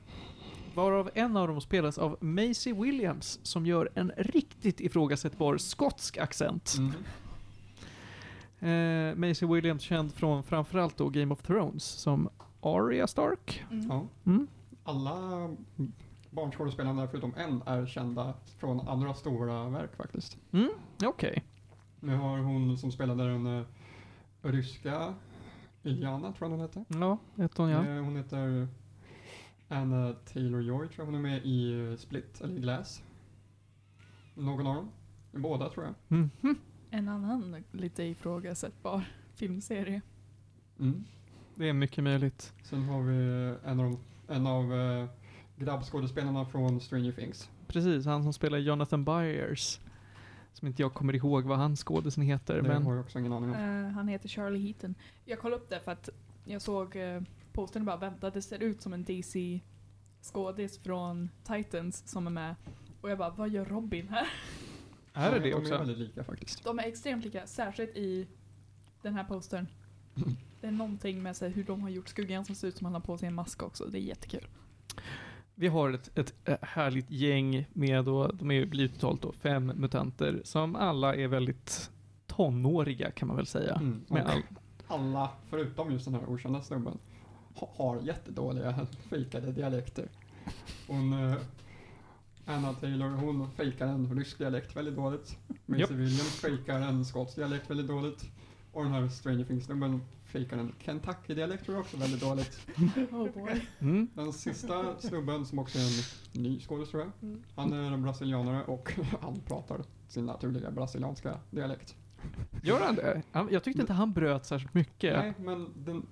[0.75, 6.77] Varav en av dem spelas av Maisie Williams som gör en riktigt ifrågasättbar skotsk accent.
[6.79, 6.95] Mhm.
[8.71, 12.29] Eh, Maisie Williams känd från framförallt då Game of Thrones som
[12.61, 13.65] Arya Stark.
[13.71, 13.87] Mm.
[13.89, 14.07] Ja.
[14.27, 14.47] Mm.
[14.85, 15.51] Alla
[16.31, 20.39] barnskådespelarna där förutom en är kända från andra stora verk faktiskt.
[20.53, 20.71] Mm,
[21.05, 21.45] okej.
[22.01, 23.65] Nu har hon som spelade den
[24.45, 25.15] ryska
[25.83, 26.85] Iliana, tror jag hon heter.
[26.89, 27.87] Ja, vet hon ja.
[27.87, 28.69] Eh, hon heter
[29.69, 33.03] Anna Taylor-Joy, tror jag hon är med i eh, Split, eller i Glass.
[34.35, 34.91] Någon av dem.
[35.33, 35.95] Båda tror jag.
[36.09, 36.57] Mhm.
[36.91, 40.01] En annan lite ifrågasättbar filmserie.
[40.81, 41.05] Mm.
[41.55, 42.53] Det är mycket möjligt.
[42.63, 43.15] Sen har vi
[43.65, 43.97] en av,
[44.29, 44.73] en av
[45.57, 47.51] grabbskådespelarna från Stranger Things.
[47.67, 49.81] Precis, han som spelar Jonathan Byers.
[50.55, 52.57] Som inte jag kommer ihåg vad hans skådisen heter.
[52.57, 53.57] Det men har jag också ingen aning om.
[53.57, 54.95] Eh, han heter Charlie Heaton.
[55.25, 56.09] Jag kollade upp det för att
[56.45, 59.61] jag såg uh, postern och bara vänta, det ser ut som en DC
[60.23, 62.55] skådis från Titans som är med.
[63.01, 64.27] Och jag bara, vad gör Robin här?
[65.13, 65.79] är det Ja, det De är också?
[65.79, 66.65] väldigt lika faktiskt.
[66.65, 68.27] De är extremt lika, särskilt i
[69.03, 69.67] den här postern.
[70.61, 72.95] Det är någonting med sig hur de har gjort skuggan som ser ut som han
[72.95, 73.87] har på sig en mask också.
[73.87, 74.47] Det är jättekul.
[75.55, 80.41] Vi har ett, ett härligt gäng med då, de är ju totalt då fem mutanter
[80.45, 81.91] som alla är väldigt
[82.27, 83.75] tonåriga kan man väl säga.
[83.75, 84.05] Mm.
[84.09, 84.43] Med all,
[84.87, 86.99] alla, förutom just den här okända snubben,
[87.55, 90.09] ha, har jättedåliga fejkade dialekter.
[90.87, 91.37] Hon, eh,
[92.47, 95.39] Anna Taylor, hon fejkar en rysk dialekt väldigt dåligt.
[95.67, 95.91] Maisie Japp.
[95.91, 98.25] Williams fejkar en skotsk dialekt väldigt dåligt.
[98.73, 100.01] Och den här Stranger Things-snubben
[100.35, 102.67] fejkar en Kentucky-dialekt tror jag också väldigt dåligt.
[103.13, 103.61] Oh boy.
[103.81, 107.43] mm, Den sista snubben, som också är en ny skådis tror jag, Mm.
[107.57, 111.97] han är en brasilianare och han pratar sin naturliga brasilianska dialekt.
[112.63, 113.23] gör han det?
[113.33, 115.17] Han, jag tyckte inte han bröt särskilt mycket.
[115.17, 116.07] Nej, men den,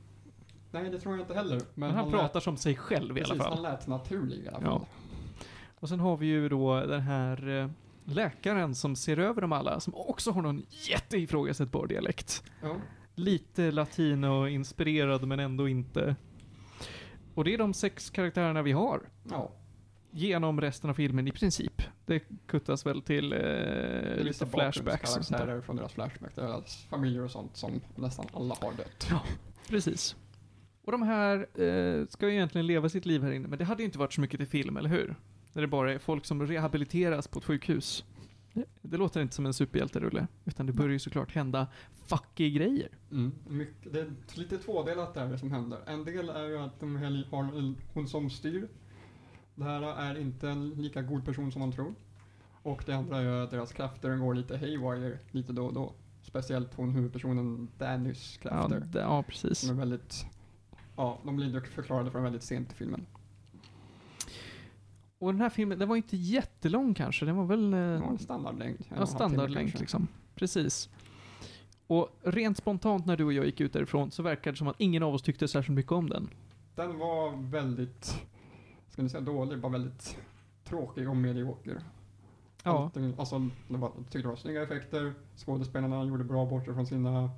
[0.71, 1.57] nej, det tror jag inte heller.
[1.57, 3.53] Men, men han, lät- pratar som sig själv i alla Precis, fall.
[3.55, 4.79] han lät naturlig i alla Ja.
[4.79, 4.87] fall.
[5.81, 7.71] Och sen har vi ju då den här eh,
[8.05, 12.43] läkaren som ser över dem alla, som också har någon jätteifrågasättbar dialekt.
[12.63, 12.77] Ja.
[13.15, 16.17] Lite latino-inspirerad men ändå inte.
[17.35, 19.01] Och det är de sex karaktärerna vi har.
[19.31, 19.51] ja.
[20.15, 21.83] Genom resten av filmen i princip.
[22.07, 25.61] Det kuttas väl till eh, är lite flashbacks och sånt där.
[25.61, 29.11] från deras flashback, deras familjer och sånt som nästan alla har dött.
[29.69, 30.17] Precis.
[30.85, 33.83] Och de här eh, ska ju egentligen leva sitt liv här inne, men det hade
[33.83, 35.15] ju inte varit så mycket till film, eller hur?
[35.53, 38.05] När det bara är folk som rehabiliteras på ett sjukhus.
[38.55, 41.67] Det, det låter inte som en superhjälterulle, utan det börjar ju såklart hända
[42.07, 42.89] fucky grejer.
[43.11, 43.33] Mm.
[43.93, 45.79] Det är lite tvådelat där det som händer.
[45.87, 48.69] En del är ju att de har hon som styr.
[49.55, 51.95] Det här är inte en lika god person som man tror.
[52.63, 55.93] Och det andra är ju att deras krafter går lite haywire lite då och då.
[56.23, 58.81] Speciellt hon huvudpersonen Dannys Ja, krafter.
[58.81, 59.59] d- ja, precis.
[59.59, 60.27] Som är väldigt,
[60.97, 63.07] ja, de blir förklarade från väldigt sent i filmen.
[65.23, 67.75] Och den här filmen, den var inte jättelång kanske, den var väl...
[67.75, 68.77] Eh, en standardlängd.
[68.89, 70.09] en en ja, standardlängd liksom.
[70.35, 70.89] Precis.
[71.87, 74.81] Och rent spontant när du och jag gick ut därifrån så verkade det som att
[74.81, 76.29] ingen av oss tyckte särskilt mycket om den.
[76.75, 78.27] Den var väldigt,
[78.89, 80.19] ska ni säga dålig, bara väldigt
[80.65, 81.81] tråkig och medioker.
[82.63, 86.87] Ja, Allting, alltså, det var, tyckte det var snygga effekter, skådespelarna gjorde bra bortsett från
[86.87, 87.31] sina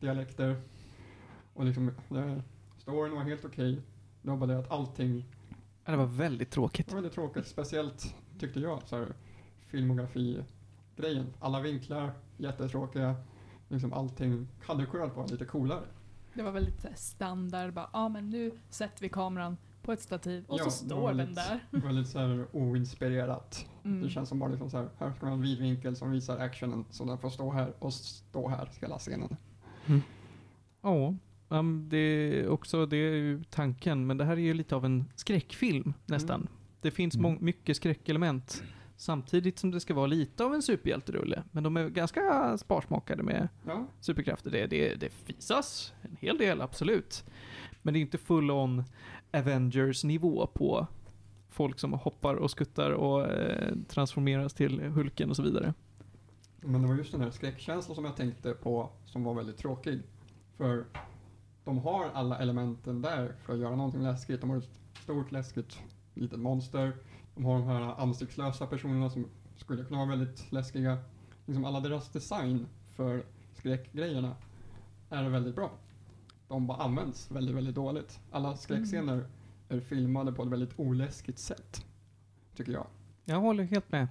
[0.00, 0.60] dialekter.
[1.54, 2.42] Och liksom, det,
[2.78, 3.82] storyn var helt okej.
[4.22, 5.24] Det var bara det att allting
[5.92, 6.88] det var väldigt tråkigt.
[6.88, 7.46] var väldigt tråkigt.
[7.46, 9.14] Speciellt tyckte jag, så här,
[9.66, 11.26] filmografi-grejen.
[11.40, 13.14] Alla vinklar, jättetråkiga.
[13.68, 15.84] Liksom allting hade kunnat vara lite coolare.
[16.34, 20.60] Det var väldigt standard, bara, ja men nu sätter vi kameran på ett stativ och
[20.60, 21.66] Ja, så det var står den där.
[21.70, 23.66] Väldigt så här oinspirerat.
[23.84, 24.02] Mm.
[24.02, 26.38] Det känns som bara liksom så här, här ska man ha en vidvinkel som visar
[26.38, 29.36] actionen så den får stå här och stå här hela scenen.
[30.82, 31.14] Ja,
[31.48, 34.84] um, det är också det är ju tanken, men det här är ju lite av
[34.84, 36.40] en skräckfilm nästan.
[36.40, 36.52] Mm.
[36.80, 37.36] Det finns Mm.
[37.40, 38.62] mycket skräckelement
[38.96, 41.42] samtidigt som det ska vara lite av en superhjälterulle.
[41.50, 44.50] Men de är ganska sparsmakade med Ja, superkrafter.
[44.50, 47.24] Det, det, det visas en hel del, absolut.
[47.82, 48.84] Men det är inte full on
[49.32, 50.86] Avengers-nivå på
[51.50, 55.74] folk som hoppar och skuttar och eh, transformeras till Hulken och så vidare.
[56.60, 60.00] men det var just den här skräckkänslan som jag tänkte på som var väldigt tråkig.
[60.56, 60.84] För
[61.64, 64.40] de har alla elementen där för att göra någonting läskigt.
[64.40, 65.78] De har ett stort läskigt
[66.14, 66.96] litet monster.
[67.34, 70.98] De har de här ansiktslösa personerna som skulle kunna vara väldigt läskiga.
[71.46, 74.36] Liksom alla deras design för skräckgrejerna
[75.10, 75.70] är väldigt bra.
[76.48, 78.20] De bara används väldigt, väldigt dåligt.
[78.30, 79.26] Alla skräckscener
[79.68, 81.86] är filmade på ett väldigt oläskigt sätt.
[82.56, 82.86] Tycker jag.
[83.24, 84.08] Jag håller helt med.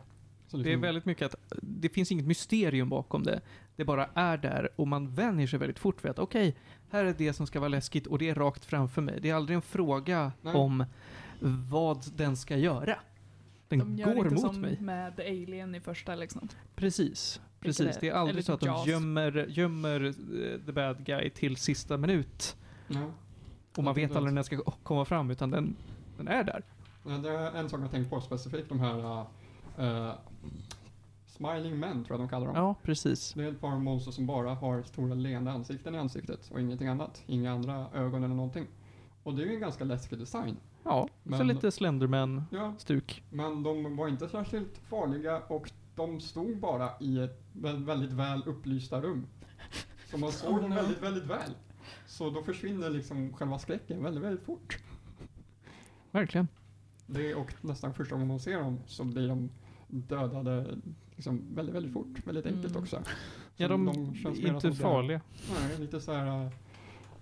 [0.53, 3.41] Så Det är liksom- väldigt mycket att det finns inget mysterium bakom det.
[3.75, 6.55] Det bara är där och man vänjer sig väldigt fort vid att okej,
[6.89, 9.19] här är det som ska vara läskigt och det är rakt framför mig.
[9.21, 10.53] Det är aldrig en fråga Nej.
[10.55, 10.85] om
[11.69, 12.95] vad den ska göra.
[13.67, 14.77] Den De gör går inte mot som mig.
[14.81, 16.47] med Alien i första liksom.
[16.75, 17.41] Precis.
[17.59, 17.97] Precis.
[18.01, 21.97] det- är eller aldrig så att de gömmer, gömmer eh, the bad guy till sista
[21.97, 22.55] minut.
[22.87, 23.11] Ja.
[23.77, 25.75] Och man vet aldrig när den ska komma fram, utan den,
[26.17, 26.63] den är där.
[27.03, 29.25] Det är en sak jag tänkt på specifikt, de här
[29.79, 30.11] uh,
[31.25, 32.55] Smiling Men tror jag de kallar dem.
[32.55, 33.33] Ja, precis.
[33.33, 36.87] Det är ett par monster som bara har stora leende ansikten i ansiktet och ingenting
[36.87, 37.23] annat.
[37.25, 38.67] Inga andra ögon eller någonting.
[39.23, 40.57] Och det är ju en ganska läskig design.
[40.83, 43.23] Ja, så Men- lite Slenderman-stuk.
[43.29, 48.11] Ja, men de var inte särskilt farliga och de stod bara i ett vä- väldigt
[48.13, 49.27] väl upplysta rum.
[50.11, 51.51] Så man såg dem väldigt, väldigt väl.
[52.07, 54.77] Så då försvinner liksom själva skräcken väldigt, väldigt fort.
[56.11, 56.47] Verkligen.
[57.05, 59.49] Det och nästan första gången man ser dem så blir de
[59.93, 60.77] dödade
[61.15, 62.27] liksom väldigt, väldigt fort.
[62.27, 62.81] Väldigt enkelt Mm.
[62.83, 63.01] också.
[63.55, 65.21] Ja, Så de, känns inte farliga.
[65.59, 66.45] Nej, lite så här...
[66.45, 66.49] äh,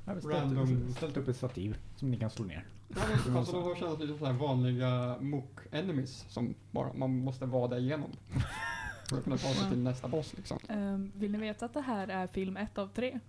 [0.05, 0.93] Random.
[0.93, 2.65] ställt, upp ett stativ som ni kan slå ner.
[2.87, 7.45] Ja, men alltså de har känts lite så här vanliga mock-enemies som bara man måste
[7.45, 8.09] vada igenom.
[9.09, 10.57] För att kunna ta sig till nästa boss liksom.
[10.69, 13.19] Ehm, vill ni veta att det här är film ett av tre?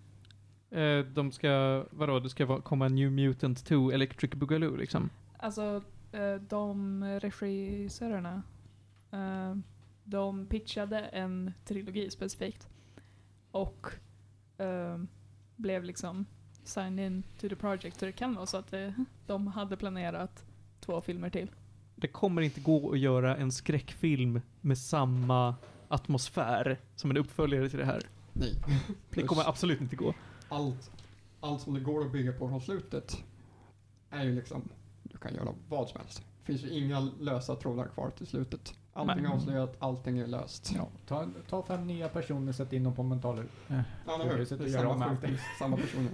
[0.70, 5.10] Eh, de ska, vadå, det ska vara, komma New Mutant 2 Electric Boogaloo liksom.
[5.36, 5.82] Alltså,
[6.12, 8.42] eh, de regissörerna,
[9.12, 9.56] eh,
[10.04, 12.68] de pitchade en trilogi specifikt.
[13.50, 13.86] Och
[14.58, 14.98] eh,
[15.56, 16.26] blev liksom
[16.64, 18.00] signed in to the project.
[18.00, 18.94] Så det kan vara så att det,
[19.26, 20.44] de hade planerat
[20.80, 21.50] två filmer till.
[21.96, 25.54] Det kommer inte gå att göra en skräckfilm med samma
[25.88, 28.02] atmosfär som en uppföljare till det här.
[28.32, 28.54] Nej.
[29.10, 30.14] Det kommer absolut inte gå.
[30.48, 30.90] allt,
[31.40, 33.24] allt som det går att bygga på från slutet
[34.10, 34.68] är ju liksom,
[35.02, 36.22] du kan göra vad som helst.
[36.38, 38.74] Det finns ju inga lösa trådar kvar till slutet.
[38.94, 39.36] Allting är Nej.
[39.36, 40.72] avslöjat, allting är löst.
[40.76, 43.44] Ja, ta, ta fem nya personer, sätt in dem på mentaler.
[43.68, 46.10] Eh, Ja, Det är att Det är gör samma om sjukhus, samma personer.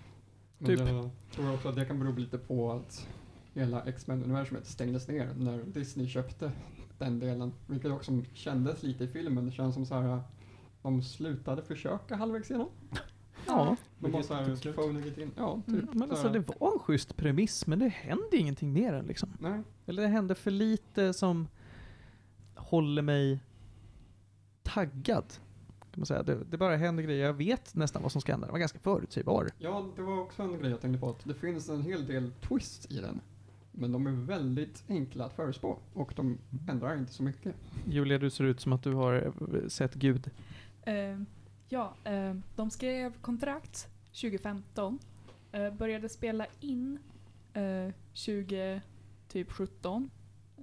[0.58, 0.80] Men Typ.
[0.80, 3.08] Jag tror också att det kan bero lite på att
[3.54, 6.52] hela X-Men-universumet stängdes ner när Disney köpte
[6.98, 7.52] den delen.
[7.66, 9.46] Vilket också kändes lite i filmen.
[9.46, 10.20] Det känns som så här
[10.82, 12.68] de slutade försöka halvvägs igenom.
[13.46, 15.30] Ja, De Vilket så här it in.
[15.36, 15.68] Ja, typ.
[15.74, 19.06] mm, men Så alltså det var en schysst premiss, men det hände ingenting mer än
[19.06, 19.28] liksom.
[19.40, 21.48] Nej, Eller det hände för lite som
[22.56, 23.40] håller mig
[24.62, 25.24] taggad.
[25.78, 26.22] Kan man säga.
[26.22, 27.26] Det, det bara händer grejer.
[27.26, 28.46] Jag vet nästan vad som ska hända.
[28.46, 29.50] Det var ganska förutsägbar.
[29.58, 31.10] ja, det var också en grej jag tänkte på.
[31.10, 33.20] Att det finns en hel del twists i den.
[33.72, 35.78] Men de är väldigt enkla att förutspå.
[35.94, 36.38] Och de
[36.68, 37.54] ändrar inte så mycket.
[37.88, 40.30] Julia, du ser ut som att du har eh, sett Gud.
[40.82, 41.20] Eh,
[41.68, 44.98] ja, eh, de skrev kontrakt 2015.
[45.52, 46.98] Eh, började spela in
[47.52, 48.80] eh, 2017.
[49.28, 49.50] Typ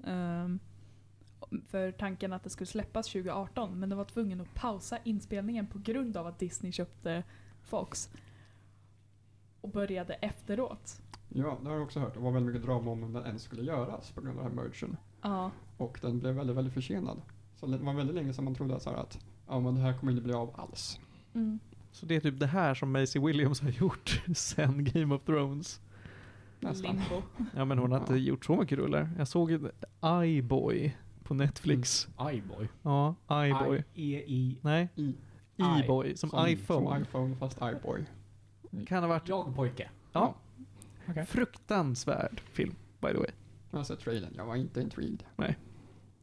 [0.05, 0.59] Ehm,
[1.61, 3.79] för tanken att det skulle släppas 2018.
[3.79, 7.23] Men de var tvungen att pausa inspelningen på grund av att Disney köpte
[7.63, 8.09] Fox.
[9.61, 11.01] Och började efteråt.
[11.29, 12.13] Ja, det har jag också hört.
[12.13, 14.63] Det var väldigt mycket drama om den ens skulle göras på grund av den här
[14.63, 14.97] mergen.
[15.21, 17.21] Ja, Och den blev väldigt, väldigt försenad.
[17.55, 19.97] Så det var väldigt länge sedan man trodde så här att ja, men det här
[19.97, 20.99] kommer inte bli av alls.
[21.33, 21.59] mm.
[21.91, 25.81] Så det är typ det här som Maisie Williams har gjort sen Game of Thrones.
[26.59, 26.91] Nästan.
[26.95, 27.21] limbo.
[27.55, 28.17] Ja men hon har inte Ja.
[28.19, 29.09] gjort så mycket rullar.
[29.17, 29.69] Jag såg ju
[30.25, 32.07] iBoy på Netflix.
[32.33, 32.67] iBoy.
[32.81, 33.15] Ja,
[33.45, 33.83] iBoy.
[33.93, 34.57] I-E-I.
[34.61, 35.15] Nej, I,
[35.83, 36.87] iBoy som, iPhone.
[36.87, 38.05] Som iPhone fast iBoy.
[38.87, 39.89] kan ha varit Jag pojke.
[40.11, 40.35] Ja.
[41.09, 41.25] Okej.
[41.25, 43.29] fruktansvärd film, by the way.
[43.71, 45.23] Jag har sett trailern, jag var inte intrigued.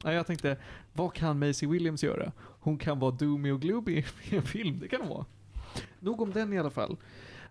[0.05, 0.57] Ja, jag tänkte,
[0.92, 2.32] vad kan Maisie Williams göra?
[2.38, 4.05] Hon kan vara doomy och gloomy i
[4.36, 5.26] en film, det kan hon vara.
[6.01, 6.96] Nog om den i alla fall.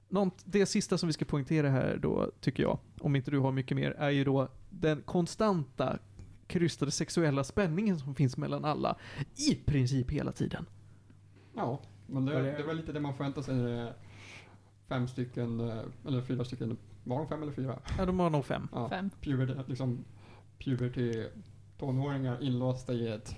[0.10, 3.52] Något, det sista som vi ska poängtera här då, tycker jag, om inte du har
[3.52, 6.00] mycket mer, är ju då den konstanta
[6.50, 8.96] krystade sexuella spänningen som finns mellan alla.
[9.50, 10.66] I princip hela tiden.
[11.56, 13.94] Ja, men det, Var det- väl lite det man förväntar sig när det är
[14.88, 17.80] fem stycken, eh, eller fyra stycken, var de fem eller fyra?
[17.98, 18.68] Ja, de har nog fem.
[18.72, 19.10] Ja, Fem.
[19.22, 20.06] puberty, liksom,
[20.66, 21.24] puberty
[21.80, 23.36] tonåringar inlåsta i ett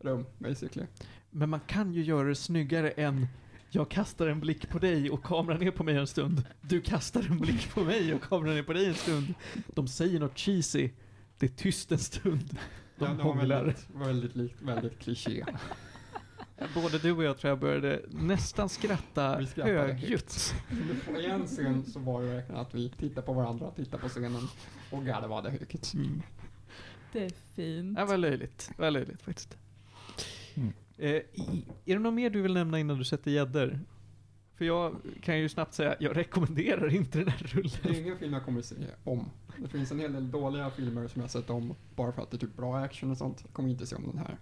[0.00, 0.86] rum, basically.
[1.30, 3.26] Men man kan ju göra det snyggare än
[3.70, 6.42] jag kastar en blick på dig och kameran är på mig en stund.
[6.60, 9.34] Du kastar en blick på mig och kameran är på dig en stund.
[9.74, 10.90] De säger något cheesy.
[11.38, 12.58] Det är tyst en stund.
[12.98, 15.44] De Ja, det var väldigt, väldigt, likt, väldigt kliché.
[16.74, 20.54] Både du och jag tror jag började nästan skratta högljutt.
[21.06, 24.48] På en scen så var det verkligen att vi tittade på varandra, tittade på scenen
[24.90, 25.94] och garvade högt.
[25.94, 26.22] Mm.
[27.12, 27.96] Det är fint.
[27.96, 28.70] Det var löjligt.
[28.76, 29.56] Det var löjligt faktiskt.
[30.54, 30.72] Mm.
[30.98, 33.80] Eh, i- är det något mer du vill nämna innan du sätter gäddor?
[34.56, 37.70] För jag kan ju snabbt säga, jag rekommenderar inte den här rullen.
[37.82, 39.30] Det är ingen film jag kommer att se om.
[39.58, 42.36] Det finns en hel del dåliga filmer som jag sett om bara för att det
[42.36, 43.40] är typ bra action och sånt.
[43.44, 44.38] Jag kommer inte se om den här.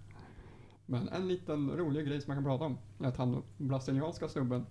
[0.85, 4.65] Men en liten rolig grej som man kan prata om är att han brasilianska snubben,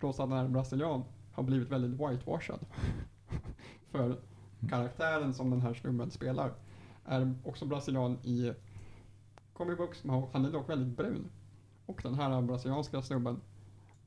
[0.00, 2.60] trots att han är brasilian, har blivit väldigt whitewashad.
[3.90, 4.20] För
[4.68, 6.52] karaktären som den här snubben spelar
[7.04, 8.52] är också brasilian i
[9.52, 11.30] comic books, men han är dock väldigt brun.
[11.86, 13.40] Och den här brasilianska snubben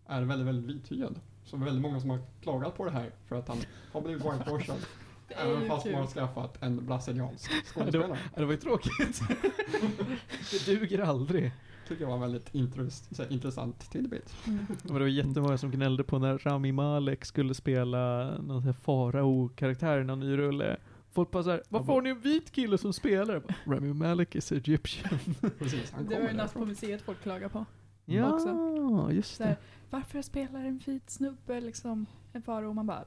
[0.10, 1.20] är väldigt, väldigt vithyad.
[1.44, 3.58] Så det är väldigt många som har klagat på det här för att han
[3.92, 4.78] har blivit whitewashad.
[5.28, 8.08] Det Även fast man har skaffat en brasiliansk det, skådespelare.
[8.10, 9.22] var, ja, det var ju tråkigt.
[10.52, 11.52] det duger aldrig.
[11.88, 14.36] Tycker jag var en väldigt intress- intressant tidbit.
[14.48, 14.66] Mm.
[14.84, 20.04] Men det var jättemånga som gnällde på när Rami Malek skulle spela någon farao-karaktär i
[20.04, 20.78] någon ny rulle.
[21.12, 23.40] Folk bara såhär, varför har ni en vit kille som spelar?
[23.66, 25.20] Bara, Rami Malek is Egyptian.
[25.60, 27.66] Precis, han Det var ju natt på museet folk klagade på.
[28.06, 29.10] ja, också.
[29.12, 29.58] just Så här, det.
[29.90, 32.70] Varför spelar en vit snubbe liksom en faro?
[32.70, 33.06] Och man bara...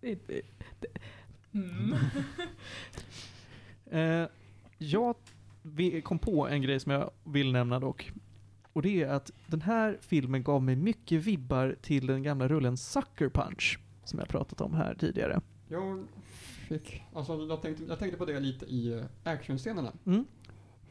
[0.00, 0.42] Det, det,
[0.80, 0.88] det.
[1.54, 1.94] Mm.
[3.90, 4.28] Eh,
[4.78, 5.14] jag
[5.62, 8.12] vi- kom på en grej som jag vill nämna dock.
[8.72, 12.76] Och det är att den här filmen gav mig mycket vibbar till den gamla rullen
[12.76, 13.78] Sucker Punch.
[14.04, 15.40] Som jag pratat om här tidigare.
[15.68, 16.06] Jag
[16.68, 19.92] fick, alltså jag tänkte, jag tänkte på det lite i eh, actionscenerna.
[20.06, 20.24] Mm.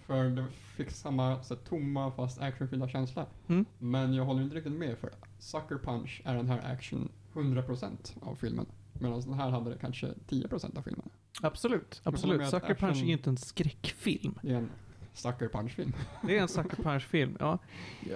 [0.06, 3.26] För det fick samma så här, tomma fast actionfyllda känsla.
[3.48, 3.66] Mm.
[3.80, 5.10] Men jag håller inte riktigt med för
[5.40, 8.66] Sucker Punch är den här action 100% av filmen.
[8.94, 11.10] Medan den här hade det kanske 10% av filmen.
[11.42, 12.50] Absolut, absolut.
[12.50, 14.40] Sucker Punch är action- ju inte en skräckfilm.
[14.42, 14.70] Det är en
[15.14, 15.94] Sucker Punch-film.
[16.22, 17.58] Det är en Sucker Punch-film, ja.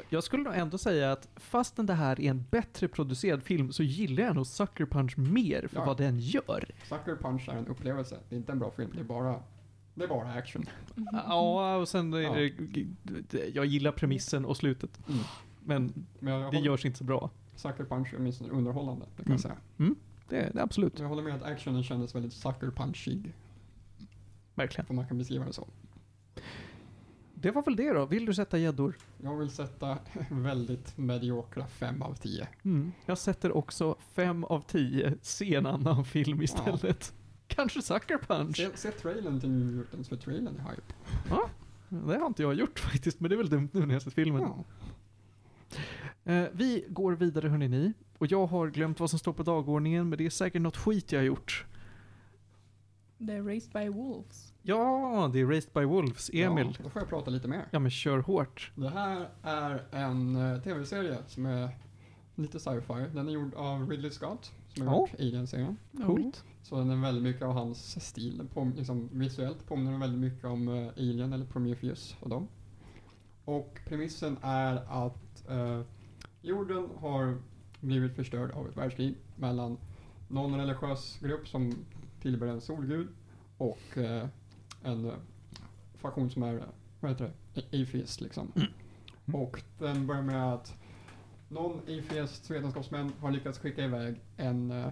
[0.09, 3.83] Jag- skulle nog ändå säga att fastän det här är en bättre producerad film så
[3.83, 5.85] gillar jag nog Sucker Punch mer för Ja.
[5.85, 6.65] vad den gör.
[6.89, 8.17] Sucker Punch är en upplevelse.
[8.29, 8.89] Det är inte en bra film.
[8.93, 9.35] Det är bara,
[9.93, 10.65] det är bara action.
[11.11, 13.45] Ja, och sen är Ja.
[13.53, 14.99] jag gillar premissen och slutet.
[15.09, 15.19] Mm.
[15.75, 17.29] Men Men jag det håller, görs inte så bra.
[17.55, 19.05] Sucker Punch är åtminstone underhållande.
[19.17, 19.31] Det kan Mm.
[19.31, 19.57] jag säga.
[20.29, 20.99] Det är det, absolut.
[20.99, 23.33] Jag håller med att actionen kändes väldigt Sucker Punchig.
[24.55, 24.85] Verkligen.
[24.89, 25.67] Om man kan beskriva det så.
[27.33, 28.05] Det var väl det då.
[28.05, 28.97] Vill du sätta gäddor?
[29.23, 29.97] Jag vill sätta
[30.31, 32.47] väldigt mediokra 5 av 10.
[32.63, 32.91] Mm.
[33.05, 35.17] Jag sätter också fem av tio.
[35.21, 37.13] Se en annan film istället.
[37.47, 38.57] Kanske Sucker Punch.
[38.57, 40.93] Se, se trailern till New Mutants för trailern är hype.
[41.89, 44.13] Det har inte jag gjort faktiskt, men det är väl dumt nu när jag sett
[44.13, 44.41] filmen.
[44.41, 44.63] Ja.
[46.23, 47.93] Eh, vi går vidare hörni ni.
[48.17, 51.11] Och jag har glömt vad som står på dagordningen, men det är säkert något skit
[51.11, 51.65] jag har gjort.
[53.17, 54.53] Det är Raised by Wolves.
[54.61, 56.29] Ja, det är Raised by Wolves.
[56.33, 56.75] Emil.
[56.77, 57.65] Ja, då får jag prata lite mer.
[57.71, 58.71] Ja, men kör hårt.
[58.75, 61.69] Det här är en eh, tv-serie som är
[62.35, 63.05] lite sci-fi.
[63.13, 64.99] Den är gjord av Ridley Scott, som har Ja.
[65.01, 65.77] gjort Alien-serien.
[66.05, 66.43] Coolt.
[66.63, 68.37] Så den är väldigt mycket av hans stil.
[68.37, 72.47] Den På, liksom, visuellt påminner den väldigt mycket om eh, Alien eller Prometheus och dem.
[73.45, 75.81] Och premissen är att eh,
[76.41, 77.37] jorden har
[77.79, 79.77] blivit förstörd av ett världskrig mellan
[80.27, 81.85] någon religiös grupp som
[82.21, 83.07] tillber en solgud
[83.57, 84.27] och eh,
[84.83, 85.13] en eh,
[85.95, 86.63] faktion som är,
[86.99, 88.51] vad heter det, atheist liksom.
[89.33, 90.75] Och den börjar med att
[91.49, 94.87] någon atheist vetenskapsmän har lyckats skicka iväg en eh,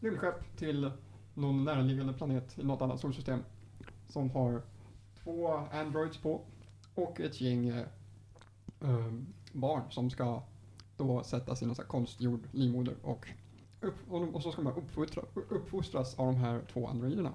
[0.00, 0.90] rymdskepp till
[1.34, 3.40] någon närliggande planet i något annat solsystem
[4.08, 4.62] som har
[5.22, 6.40] två androids på
[6.94, 7.86] och ett gäng eh,
[8.80, 9.12] eh,
[9.52, 10.42] barn som ska
[10.96, 13.28] då sättas i någon sån här konstgjord livmoder och,
[13.80, 17.32] upp, och, de- och så ska de uppfostra, uppfostras av de här två androiderna.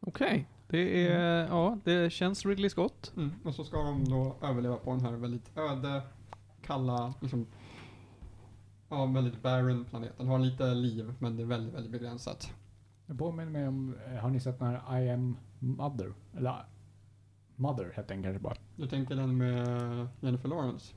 [0.00, 0.48] Okej.
[0.68, 3.12] Det är, ja, det känns Ridley Scott.
[3.44, 6.02] Och så ska de då överleva på den här väldigt öde,
[6.62, 7.46] kalla, liksom,
[8.88, 10.26] ja, väldigt barren planeten.
[10.26, 12.52] Har lite liv, men det är väldigt, väldigt begränsat.
[13.06, 16.12] Det påminner mig om, eh, har ni sett den här I am mother?
[16.36, 16.64] Eller
[17.60, 18.54] Mother hette den kanske bara.
[18.76, 20.94] Du tänker den med Jennifer Lawrence?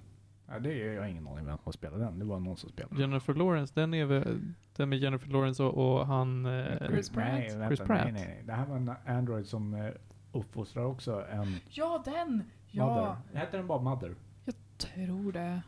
[0.48, 2.20] Ja, det är, jag har ingen aning vem som spelade den.
[2.20, 3.02] Det var någon som spelade.
[3.02, 6.46] Jennifer Lawrence, den är väl, den med Jennifer Lawrence och, och han...
[6.46, 7.26] Eh, Chris Pratt.
[7.34, 8.04] Nej, vänta, Chris Pratt.
[8.04, 8.44] Nej, nej, nej.
[8.46, 9.90] Det här var en Android som eh,
[10.32, 12.44] uppfostrar också en Ja, den!
[12.72, 13.40] Ja, mother.
[13.40, 14.16] Heter den bara mother?
[14.46, 15.62] jag tror det.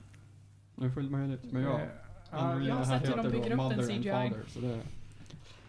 [0.76, 1.52] Det är fullt möjligt.
[1.52, 1.80] Men ja,
[2.32, 4.12] Eh, Android jag har sett hur de bygger upp den CGI.
[4.12, 4.80] Father, så det,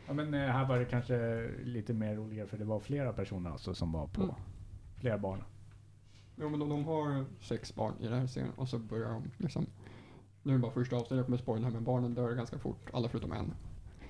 [0.07, 3.51] Ja men eh, här var det kanske lite mer roligare för det var flera personer
[3.51, 4.35] alltså som var på Mm.
[4.97, 5.45] Flera barn.
[6.37, 9.31] Jo men de, de har sex barn i den här serien och så börjar de
[9.39, 9.67] liksom
[10.43, 12.91] Nu är det bara första avsnittet, jag kommer spoila här men barnen dör ganska fort,
[12.93, 13.55] alla förutom en.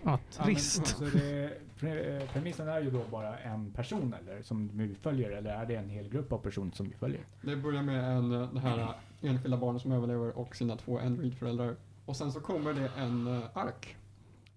[0.02, 0.96] Ja, trist.
[0.98, 4.70] Ja, men, så det, pre, eh, premissen är ju då bara en person eller som
[4.72, 7.24] vi följer eller är det en hel grupp av personer som vi följer?
[7.42, 10.98] Det börjar med en, eh, det här eh, enskilda barnet som överlever och sina två
[10.98, 11.76] Android-föräldrar.
[12.06, 13.96] Och sen så kommer det en ark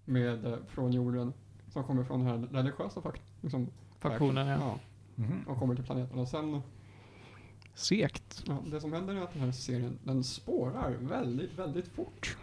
[0.04, 1.32] med, från jorden
[1.68, 3.68] som kommer från den här religiösa fakt liksom,
[3.98, 4.58] Faktionen, ja.
[4.60, 4.78] ja.
[5.20, 5.42] Mhm.
[5.48, 6.18] Och kommer till planeten.
[6.18, 6.60] Och sen,
[7.74, 8.42] Segt.
[8.46, 12.36] ja, det som händer är att den här serien, den spårar väldigt, väldigt fort.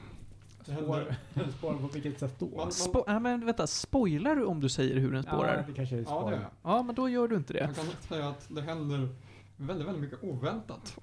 [0.65, 2.45] Det händer, Spår, spår på vilket sätt då?
[2.45, 5.63] Man- man- Spo- ja, men vänta, spoilar du om du säger hur den Ja, spårar?
[5.67, 6.31] det kanske är ja, spår.
[6.31, 7.65] det är Ja, men då gör du inte det.
[7.65, 9.09] Man kan säga att det händer
[9.57, 10.97] väldigt, väldigt mycket oväntat.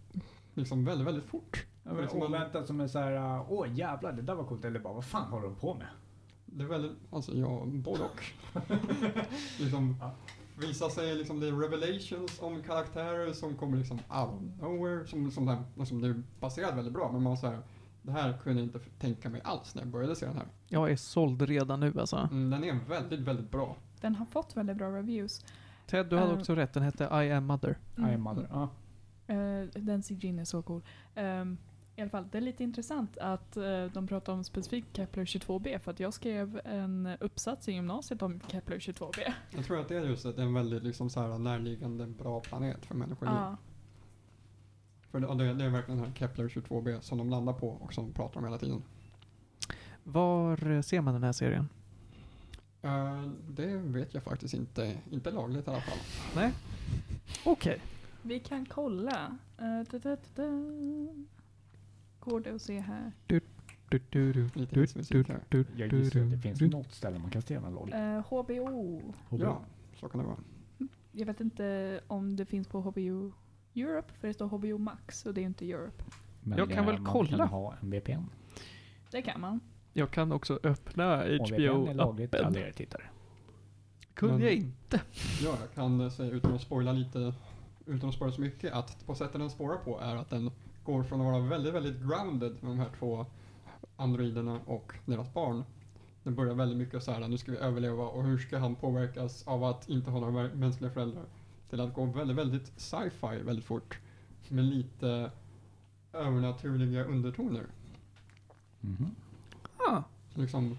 [0.54, 1.66] Liksom väldigt, väldigt fort.
[1.82, 4.80] Ja, men Som man- oväntat som är såhär, åh jävlar det där var coolt, eller
[4.80, 5.86] bara vad fan håller de på med?
[6.46, 8.24] Det är väldigt, alltså ja, både och.
[9.60, 10.10] liksom, Ja.
[10.56, 15.06] Visa sig liksom, det är revelations om karaktärer som kommer liksom out of nowhere.
[15.06, 17.58] Som, som, där, liksom, det är baserat väldigt bra, men man säger
[18.02, 20.46] det här kunde jag inte tänka mig alls när jag började se den här.
[20.68, 22.16] Jag är såld redan nu alltså.
[22.16, 23.76] Mm, den är väldigt, väldigt bra.
[24.00, 25.44] Den har fått väldigt bra reviews.
[25.86, 26.38] Ted, du hade Eh.
[26.38, 26.72] också rätt.
[26.72, 27.78] Den hette I am mother.
[27.98, 28.46] I am mother.
[28.50, 28.62] Ja.
[29.26, 30.82] Eh, den CG'n är så cool.
[31.14, 31.56] Ehm,
[31.96, 35.78] I alla fall, det är lite intressant att eh, de pratar om specifikt Kepler 22b
[35.78, 39.32] för att jag skrev en uppsats i gymnasiet om Kepler 22b.
[39.50, 42.06] Jag tror att det är just att det är en väldigt liksom, så här, närliggande
[42.06, 43.28] bra planet för människor.
[43.28, 43.56] Ja.
[45.10, 47.94] För det, det, det är verkligen den här Kepler 22b som de landar på och
[47.94, 48.82] som de pratar om hela tiden.
[50.02, 51.68] Var eh, ser man den här serien?
[52.82, 54.96] Eh, det vet jag faktiskt inte.
[55.10, 55.98] Inte lagligt i alla fall.
[56.34, 56.52] Nej?
[57.44, 57.80] Okej.
[58.22, 59.38] Vi kan kolla.
[59.60, 60.44] Uh, da, da, da, da.
[62.24, 63.12] Går det att se här?
[63.26, 63.40] Du,
[63.88, 65.40] du, du, Lite du, hissmusik du, här.
[65.48, 66.68] du, Jag du, gissar att det finns du.
[66.68, 67.90] något ställe man kan se den låg.
[67.90, 69.02] Eh, HBO.
[69.30, 69.64] Ja,
[70.00, 70.36] så kan det vara.
[71.12, 73.32] Jag vet inte om det finns på HBO
[73.74, 76.04] Europe, för det står HBO Max och det är inte Europe.
[76.40, 77.36] Men Jag kan eh, väl man kolla.
[77.38, 78.30] kan ha en VPN.
[79.10, 79.60] Det kan man.
[79.92, 82.68] Jag kan också öppna Och VPN är lagligt till alla HBO-appen.
[82.68, 83.02] er tittare.
[84.14, 85.00] Kunde Men- jag inte.
[85.42, 87.34] Ja, jag kan eh, säga utan att spoila lite,
[87.86, 90.50] utan att spoila så mycket, att på sättet den spårar på är att den
[90.84, 93.26] går från att vara väldigt, väldigt grounded med de här två
[93.96, 95.64] androiderna och deras barn.
[96.22, 99.48] Den börjar väldigt mycket så här, nu ska vi överleva och hur ska han påverkas
[99.48, 101.24] av att inte ha några mänskliga föräldrar?
[101.70, 103.98] Till att gå väldigt, väldigt sci-fi väldigt fort.
[104.48, 105.30] Med lite
[106.12, 107.66] övernaturliga undertoner.
[108.80, 109.14] Mhm.
[109.76, 110.02] Ah,
[110.34, 110.78] liksom,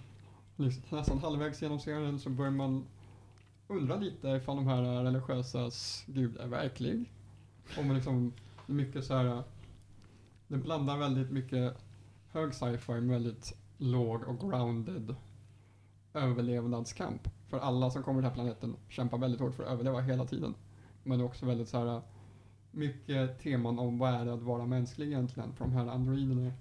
[0.56, 2.84] liksom nästan halvvägs genom serien så börjar man
[3.68, 7.12] undra lite ifall de här religiösas gud är verklig.
[7.78, 8.34] Man liksom,
[8.66, 9.44] mycket så här,
[10.48, 11.78] det blandar väldigt mycket
[12.32, 15.16] hög sci-fi med väldigt låg och grounded
[16.14, 17.28] överlevnadskamp.
[17.48, 20.26] För alla som kommer till den här planeten kämpar väldigt hårt för att överleva hela
[20.26, 20.54] tiden.
[21.04, 22.02] Men det är också väldigt så här
[22.72, 25.54] mycket teman om vad är det att vara mänsklig egentligen.
[25.54, 26.52] För de här androiderna,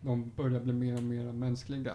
[0.00, 1.94] de börjar bli mer och mer mänskliga.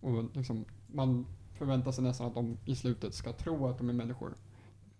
[0.00, 3.92] Och liksom, man förväntar sig nästan att de i slutet ska tro att de är
[3.92, 4.34] människor.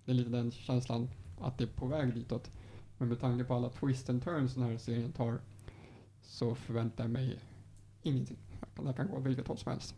[0.05, 1.09] Det är lite den känslan
[1.41, 2.51] att det är på väg ditåt.
[2.99, 5.41] Men med tanke på alla twist and turns den här serien tar
[6.23, 7.39] så förväntar jag mig
[8.03, 8.37] ingenting.
[8.87, 9.95] Det kan gå vilket håll som helst.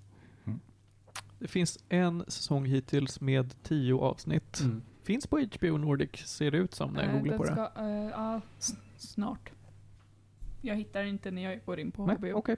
[1.39, 4.61] det finns en säsong hittills med tio avsnitt.
[4.61, 4.83] Mm.
[5.03, 7.53] Finns på HBO Nordic, ser det ut som när jag Eh, googlar på det.
[7.53, 7.71] ska,
[8.11, 9.51] ja, s- snart.
[10.63, 12.33] Jag hittar inte när jag går in på Nej, HBO.
[12.33, 12.57] okej.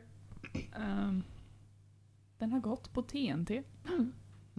[0.77, 1.23] Ehm,
[2.39, 3.63] den har gått på TNT.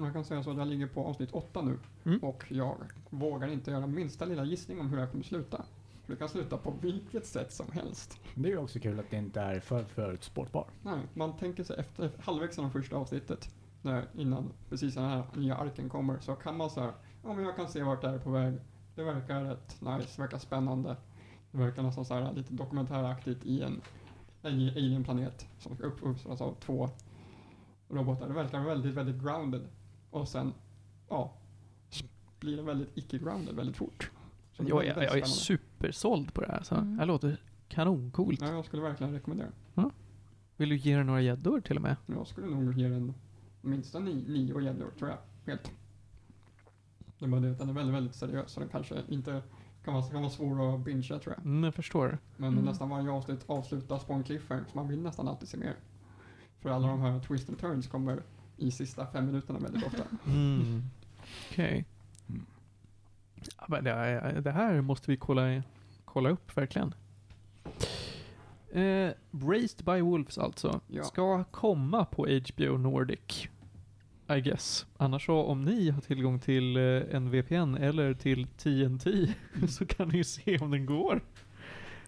[0.03, 2.19] Jag kan säga så att jag ligger på avsnitt åtta nu Mm.
[2.23, 2.75] och jag
[3.09, 5.65] vågar inte göra minsta lilla gissning om hur jag kommer sluta.
[6.07, 8.19] Det kan sluta på vilket sätt som helst.
[8.35, 10.67] Det är också kul att det inte är för förutspårbart.
[10.83, 15.55] Nej, man tänker sig efter halvvägs genom första avsnittet, när, innan precis den här nya
[15.55, 16.93] arken kommer, så kan man säga,
[17.23, 18.53] ja men jag kan se vart det är på väg.
[18.95, 20.95] Det verkar rätt nice, det verkar spännande.
[21.51, 23.81] Det verkar nästan så här lite dokumentäraktigt i en
[24.43, 26.89] ali- alienplanet som ska uppfostras av två
[27.89, 28.27] robotar.
[28.27, 29.61] Det verkar väldigt, väldigt grounded.
[30.09, 30.53] Och sen,
[31.09, 31.33] ja,
[32.39, 34.11] blir det väldigt icke-grounded väldigt fort.
[34.51, 36.63] Så Jag, väldigt, är, jag är supersåld på det här.
[36.63, 36.75] Så.
[36.75, 36.91] Mm.
[36.93, 38.41] Det här låter kanoncoolt.
[38.41, 39.49] Ja, jag skulle verkligen rekommendera.
[40.57, 41.95] Vill du ge den några gäddor till och med?
[42.05, 43.13] Jag skulle nog ge den
[43.61, 45.17] minst nio gäddor, tror jag.
[45.45, 45.71] Helt.
[47.19, 49.41] Det är bara det att den är väldigt, väldigt seriös, så den kanske inte
[49.83, 51.45] kan vara, kan vara svår att bingea, tror jag.
[51.45, 52.17] Mm, jag förstår.
[52.37, 52.65] Men Mm.
[52.65, 55.75] nästan varje avsnitt avslutas på en cliffhanger, så man vill nästan alltid se mer.
[56.59, 58.23] För alla de här twist and turns kommer
[58.59, 60.03] i sista fem minuterna väldigt ofta.
[60.27, 60.83] Mm.
[61.51, 61.85] Okej.
[63.57, 65.63] Ja, men det, här- det här måste vi kolla,
[66.05, 66.93] kolla upp verkligen.
[68.71, 70.81] Eh, Raised by Wolves alltså.
[70.87, 71.03] Ja.
[71.03, 73.47] Ska komma på HBO Nordic.
[74.37, 74.85] I guess.
[74.97, 76.83] Annars så om ni har tillgång till eh,
[77.15, 79.33] en VPN eller till TNT
[79.69, 81.21] så kan ni ju se om den går.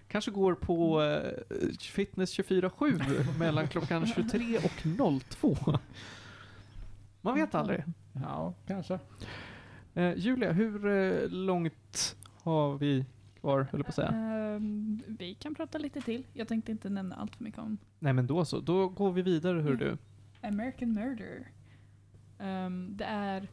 [0.07, 1.31] Kanske går på eh,
[1.79, 5.57] Fitness 24-7 mellan klockan 23 och 02.
[7.21, 7.83] Man vet aldrig.
[8.13, 8.99] Ja, kanske.
[9.93, 13.05] Eh, Julia, hur eh, långt har vi
[13.39, 14.11] kvar, höll jag på att säga?
[14.11, 16.25] Ehm, vi kan prata lite till.
[16.33, 19.21] Jag tänkte inte nämna allt för mycket om Nej men då så, då går vi
[19.21, 19.97] vidare hör du.
[20.41, 21.47] American Murder.
[22.39, 23.47] Ehm, det är,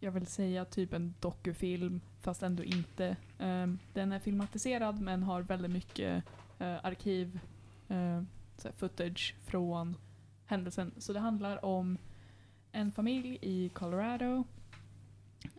[0.00, 3.16] jag vill säga typ en dokufilm, fast ändå inte.
[3.38, 6.24] Ehm, den är filmatiserad men har väldigt mycket
[6.58, 7.40] eh, arkiv,
[7.88, 8.22] eh,
[8.56, 9.96] så här footage från
[10.46, 10.92] händelsen.
[10.98, 11.98] Så det handlar om
[12.78, 14.44] en familj i Colorado.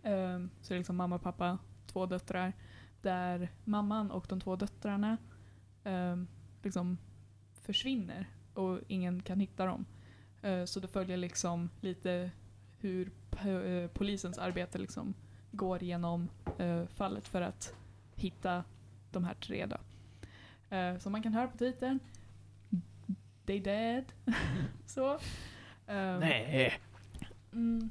[0.03, 1.57] Um, så det är liksom mamma, och pappa,
[1.87, 2.53] två döttrar.
[3.01, 5.17] Där mamman och de två döttrarna
[5.83, 6.27] um,
[6.63, 6.97] liksom
[7.61, 9.85] försvinner och ingen kan hitta dem.
[10.45, 12.31] Uh, Så det följer liksom lite
[12.79, 13.11] hur
[13.45, 15.13] eh, polisens arbete liksom
[15.51, 17.73] går genom uh, fallet för att
[18.15, 18.63] hitta
[19.11, 19.77] de här tre då.
[20.99, 21.99] Som man kan höra på titeln,
[23.45, 24.05] They Dead.
[24.85, 25.13] Så.
[25.13, 25.19] Um,
[26.19, 26.79] Nej.
[27.53, 27.89] Mm,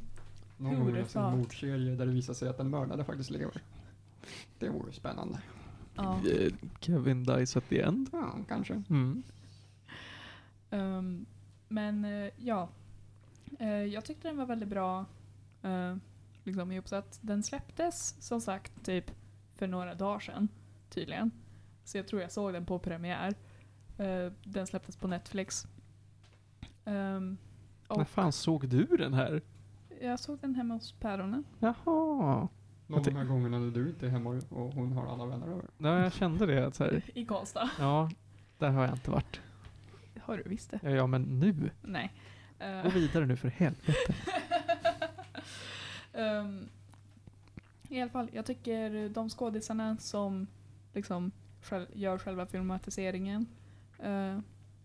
[0.57, 3.63] Någon gång det en mordserie där det visar sig att den mördade faktiskt lever.
[4.59, 5.39] Det vore spännande.
[5.95, 6.21] ja.
[6.29, 8.09] Eh, Kevin dies at the end.
[8.13, 8.83] Ja, kanske.
[8.91, 9.23] Mm.
[10.71, 11.27] Ehm,
[11.69, 12.69] men eh, ja,
[13.59, 15.05] Eh, jag tyckte den var väldigt bra
[15.65, 15.97] uh,
[16.45, 17.19] liksom ihopsatt.
[17.23, 19.11] Den släpptes som sagt typ
[19.55, 20.49] för några dagar sedan
[20.91, 21.31] tydligen.
[21.85, 23.35] Så jag tror jag såg den på premiär.
[23.99, 25.67] Eh, den släpptes på Netflix.
[26.85, 27.37] Ehm,
[27.89, 29.43] och När fan såg du den här?
[30.01, 31.45] jag såg den hemma hos päronen.
[31.59, 32.49] Jaha.
[32.87, 35.47] Någon av de här gångerna när du inte är hemma och hon har alla vänner
[35.47, 35.65] över.
[35.79, 36.67] Ja, jag kände det.
[36.67, 37.71] Att så här, I Karlstad.
[37.79, 38.11] ja,
[38.59, 39.41] där har jag inte varit.
[40.21, 40.81] Har du visst det?
[40.83, 41.71] Ja, ja men nu.
[41.83, 42.13] Nej.
[42.59, 44.15] Eh, Gå vidare nu för helvete.
[46.13, 46.69] Ehm,
[47.89, 50.47] I alla fall, jag tycker de skådisarna som
[50.93, 51.31] liksom
[51.93, 53.47] gör själva filmatiseringen,
[54.05, 54.39] uh,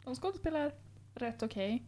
[0.03, 0.71] de skådespelar
[1.15, 1.83] rätt okej.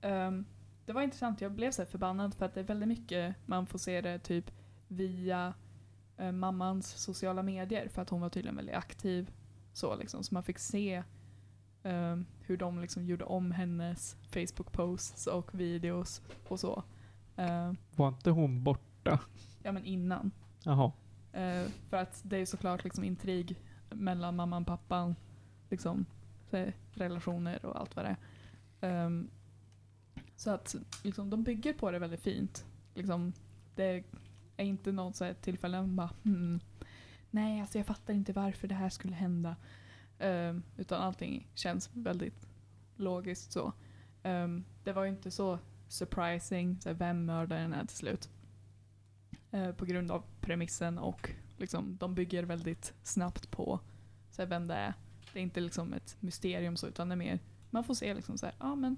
[0.00, 0.44] Ehm,
[0.86, 3.78] det var intressant, jag blev så förbannad för att det är väldigt mycket man får
[3.78, 4.50] se det typ
[4.88, 5.54] via
[6.16, 9.30] eh, mammans sociala medier för att hon var tydligen väldigt aktiv.
[9.72, 11.02] Så liksom, så man fick se
[11.82, 16.82] ehm, hur de liksom gjorde om hennes Facebook-posts och videos och så.
[17.36, 19.20] Ehm, Var inte hon borta?
[19.62, 20.30] Ja men innan.
[20.62, 20.92] Jaha.
[21.32, 23.56] Eh, för att det är såklart liksom intrig
[23.90, 25.16] mellan mamman och pappan.
[25.70, 26.06] Liksom
[26.92, 28.16] relationer och allt vad det
[28.80, 29.06] är.
[29.06, 29.30] Ehm,
[30.36, 32.64] så att liksom, de bygger på det väldigt fint.
[32.94, 33.32] Liksom,
[33.74, 34.04] det
[34.56, 36.60] är inte något så här tillfälle man bara hmm,
[37.30, 39.56] nej alltså jag fattar inte varför det här skulle hända.
[40.18, 42.48] Um, utan allting känns väldigt
[42.96, 43.72] logiskt så.
[44.22, 45.58] Um, det var ju inte så
[45.88, 48.28] surprising så här, vem mördaren är till slut.
[49.54, 53.80] Uh, på grund av premissen och liksom, de bygger väldigt snabbt på
[54.30, 54.94] så här, vem det är.
[55.32, 57.38] Det är inte liksom ett mysterium så, utan det är mer,
[57.70, 58.96] man får se liksom så här, ja men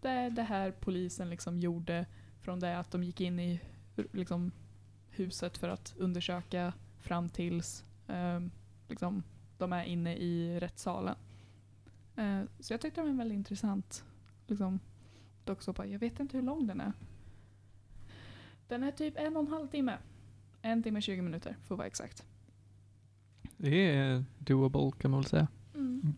[0.00, 2.06] det är det här polisen liksom gjorde
[2.40, 3.60] från det att de gick in i
[3.94, 4.52] liksom,
[5.10, 8.50] huset för att undersöka fram tills ehm,
[8.88, 9.22] liksom,
[9.58, 11.16] de är inne i rättssalen.
[12.16, 14.04] Eh, så jag tyckte det var väldigt intressant.
[14.46, 14.80] Liksom,
[15.44, 16.92] dock så bara, jag vet inte hur lång den är.
[18.68, 19.98] Den är typ en och en halv timme.
[20.62, 22.24] En timme 20 minuter, för att vara exakt.
[23.56, 25.48] Det är doable kan man väl säga.
[25.74, 26.14] Mm.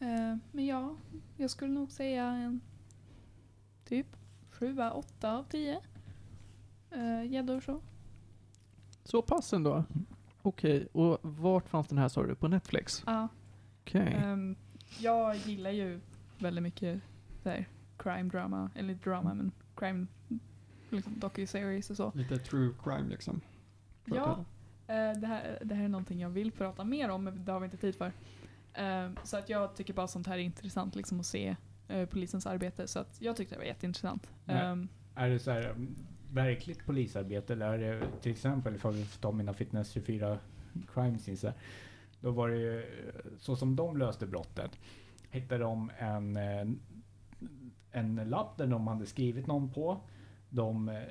[0.00, 0.96] Eh, men ja,
[1.36, 2.60] jag skulle nog säga en
[3.84, 4.06] typ
[4.50, 5.80] sjua, åtta av tio.
[6.90, 7.80] Eh, Gäddor så.
[9.04, 9.84] Så pass ändå?
[10.42, 12.34] Okej, och vart fanns den här sa du?
[12.34, 13.02] På Netflix?
[13.06, 13.28] Ja.
[13.82, 14.14] Okej.
[14.24, 14.56] Ehm,
[14.98, 16.00] jag gillar ju
[16.38, 17.00] väldigt mycket
[17.42, 20.06] där, crime drama, eller drama men crime
[20.90, 22.12] liksom, docu-series och så.
[22.14, 23.40] Lite true crime liksom.
[24.04, 24.44] Ja,
[24.86, 27.60] eh, det, här, det här är någonting jag vill prata mer om, men det har
[27.60, 28.12] vi inte tid för.
[28.74, 31.56] Eh, så att jag tycker bara sånt här är intressant liksom, att se
[31.88, 32.88] eh, polisens arbete.
[32.88, 34.30] Så att jag tyckte det var jätteintressant.
[34.44, 34.56] Nej.
[34.56, 35.96] Ehm, Är det så här mm,
[36.32, 40.38] verkligt polisarbete eller är det till exempel ifall vi får ta mina Fitness 24
[40.94, 41.52] crime scenes där,
[42.20, 42.84] Då var det ju
[43.38, 44.70] så som de löste brottet.
[45.30, 46.66] Hittade de en, eh,
[47.90, 50.00] en lapp där de hade skrivit någon på.
[50.48, 51.02] De eh,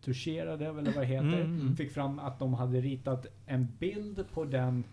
[0.00, 1.40] tuscherade eller vad det heter.
[1.40, 1.76] Mm, mm.
[1.76, 4.84] Fick fram att de hade ritat en bild på den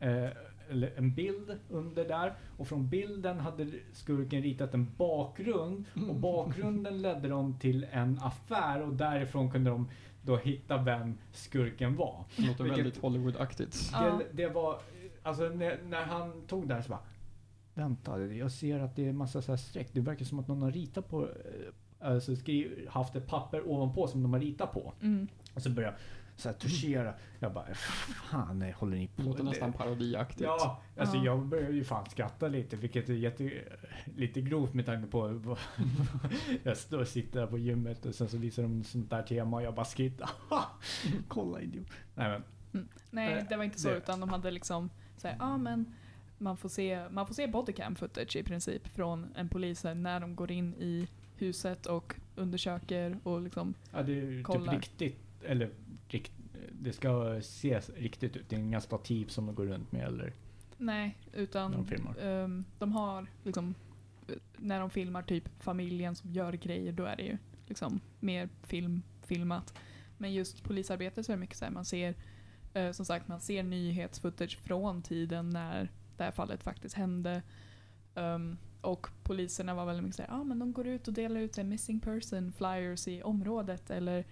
[0.00, 0.30] eh,
[0.72, 7.02] eller en bild under där och från bilden hade skurken ritat en bakgrund och bakgrunden
[7.02, 9.88] ledde dem till en affär och därifrån kunde de
[10.22, 12.24] då hitta vem skurken var.
[12.36, 13.90] Det låter Vilket- väldigt Hollywood-aktigt.
[13.92, 14.18] Ja.
[14.18, 14.78] Det, det var,
[15.22, 17.00] alltså när, när han tog det här så bara,
[17.74, 19.88] vänta, jag ser att det är en massa så här streck.
[19.92, 21.28] Det verkar som att någon har ritat på, eh,
[22.08, 24.92] alltså skriv, haft ett papper ovanpå som de har ritat på.
[25.00, 25.28] Mm.
[25.54, 26.00] Och så började jag
[26.42, 27.14] så här touchera.
[27.38, 29.22] Jag bara, fan nej, håller ni på?
[29.22, 30.40] Det låter nästan parodiaktigt.
[30.40, 31.24] Ja, alltså Ja.
[31.24, 33.50] jag började ju fan skratta lite, vilket är jätte,
[34.16, 35.58] lite grovt med tanke på vad-
[36.62, 39.56] Jag står och sitter där på gymmet och sen så visar de sånt där tema
[39.56, 40.30] och jag bara skrattar.
[41.28, 41.86] Kolla idiot.
[42.14, 42.42] Nej men,
[43.10, 45.94] Nej, Nej, det var inte så det- utan de hade liksom såhär, ja ah, men
[46.38, 50.36] man får se, man får se bodycam footage i princip från en polis när de
[50.36, 54.72] går in i huset och undersöker och liksom, ja, det är typ Kollar.
[54.74, 55.70] riktigt, eller
[56.72, 58.48] det ska se riktigt ut.
[58.48, 60.32] Det är inga stativ som de går runt med eller
[60.78, 62.18] nej, utan de filmar.
[62.20, 63.74] ehm, de har liksom,
[64.28, 68.48] eh, när de filmar typ familjen som gör grejer, då är det ju liksom mer
[68.62, 69.74] film, filmat.
[70.18, 72.14] Men just polisarbete så är det mycket så här, man ser,
[72.74, 77.42] eh, som sagt, man ser nyhetsfootage från tiden när det här fallet faktiskt hände.
[78.14, 81.56] Ehm, och poliserna var väldigt mycket såhär, ah, men de går ut och delar ut
[81.56, 84.24] här, missing person flyers i området eller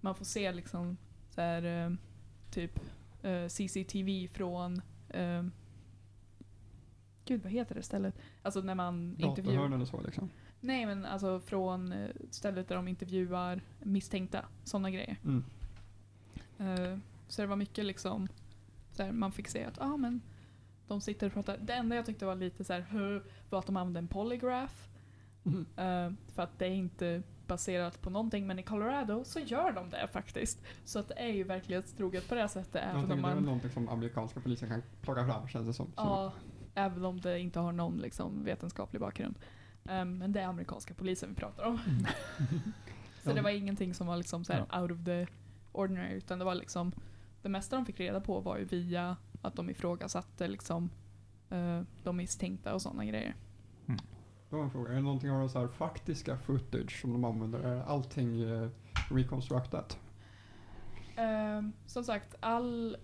[0.00, 0.96] man får se liksom
[1.42, 1.92] här, eh,
[2.50, 2.80] typ
[3.22, 5.44] eh, CCTV från eh,
[7.24, 8.18] Gud, vad heter det stället?
[8.42, 9.74] Alltså när man intervjuar...
[9.74, 10.30] Eller så liksom.
[10.60, 11.94] Nej, men alltså från
[12.30, 14.44] stället där de intervjuar misstänkta.
[14.64, 15.16] Sådana grejer.
[15.24, 15.44] Mm.
[16.58, 18.28] Eh, så det var mycket liksom,
[18.92, 20.20] så man fick se att ah, men
[20.86, 21.58] de sitter och pratar.
[21.58, 24.74] Det enda jag tyckte var lite så här, var att de använde en polygraph.
[25.44, 25.66] Mm.
[25.76, 29.90] Eh, för att det är inte baserat på någonting, men i Colorado så gör de
[29.90, 30.62] det faktiskt.
[30.84, 32.82] Så att det är ju verklighetstroget på det här sättet.
[32.84, 35.72] Även om det är väl man, någonting som amerikanska polisen kan plocka fram känns det
[35.74, 35.86] som.
[35.86, 36.32] Så- ja,
[36.74, 39.38] även om det inte har någon liksom, vetenskaplig bakgrund.
[39.88, 41.78] Eh, men det är amerikanska polisen vi pratar om.
[43.22, 43.34] Så Ja.
[43.34, 45.26] det var ingenting som var liksom så här out of the
[45.72, 46.92] ordinary, utan det var liksom
[47.42, 50.90] det mesta de fick reda på var ju via att de ifrågasatte liksom
[51.50, 53.34] eh, de misstänkta och sådana grejer.
[53.86, 53.94] Då
[54.56, 54.90] jag en fråga.
[54.90, 57.58] Är det någonting av det så här faktiska footage som de använder?
[57.58, 58.68] Är allting uh,
[59.10, 59.98] reconstructat?
[61.16, 62.96] Ehm, som sagt, all,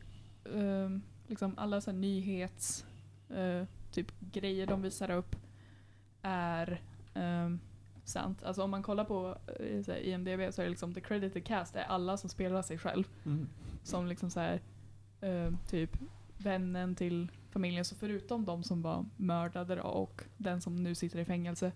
[0.54, 2.86] ehm, liksom alla så nyhets
[3.30, 5.36] eh, typ grejer de visar upp
[6.22, 6.82] är
[7.14, 7.60] ehm,
[8.04, 8.42] sant.
[8.42, 11.44] Alltså om man kollar på uh, så här, IMDB så är det liksom the credited
[11.44, 13.04] cast är alla som spelar sig själv.
[13.82, 14.60] Som liksom så här,
[15.66, 15.98] typ
[16.38, 17.84] vännen till familjen.
[17.84, 21.72] Så förutom de som var mördade då, och den som nu sitter i fängelse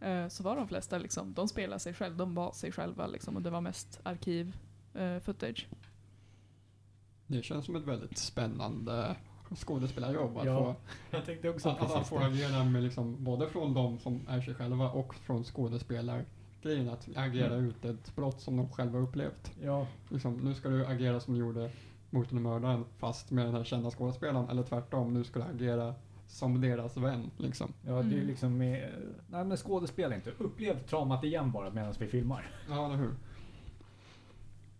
[0.00, 3.36] eh, så var de flesta liksom, de spelade sig själv, de var sig själva liksom
[3.36, 4.56] och det var mest arkiv
[4.94, 5.66] eh, footage.
[7.26, 9.16] Det känns som ett väldigt spännande
[9.56, 10.74] skådespelarjobb att Ja, få
[11.16, 12.26] Jag tänkte också Att, att får det.
[12.26, 16.88] agera med liksom, både från de som är sig själva och från skådespelargrejen.
[16.88, 17.64] Att agera Mm.
[17.68, 19.52] ut ett brott som de själva upplevt.
[19.62, 21.70] Ja, Liksom, nu ska du agera som du gjorde
[22.12, 24.48] mot den mördaren fast med den här kända skådespelaren.
[24.48, 25.94] Eller tvärtom, nu ska du agera
[26.26, 27.30] som deras vän.
[27.36, 27.72] Liksom.
[27.86, 28.26] ja, det är Mm.
[28.26, 28.92] liksom med,
[29.28, 30.30] nej men skådespela inte.
[30.38, 32.50] Upplev traumat igen bara medan vi filmar.
[32.68, 33.14] Ja, eller hur?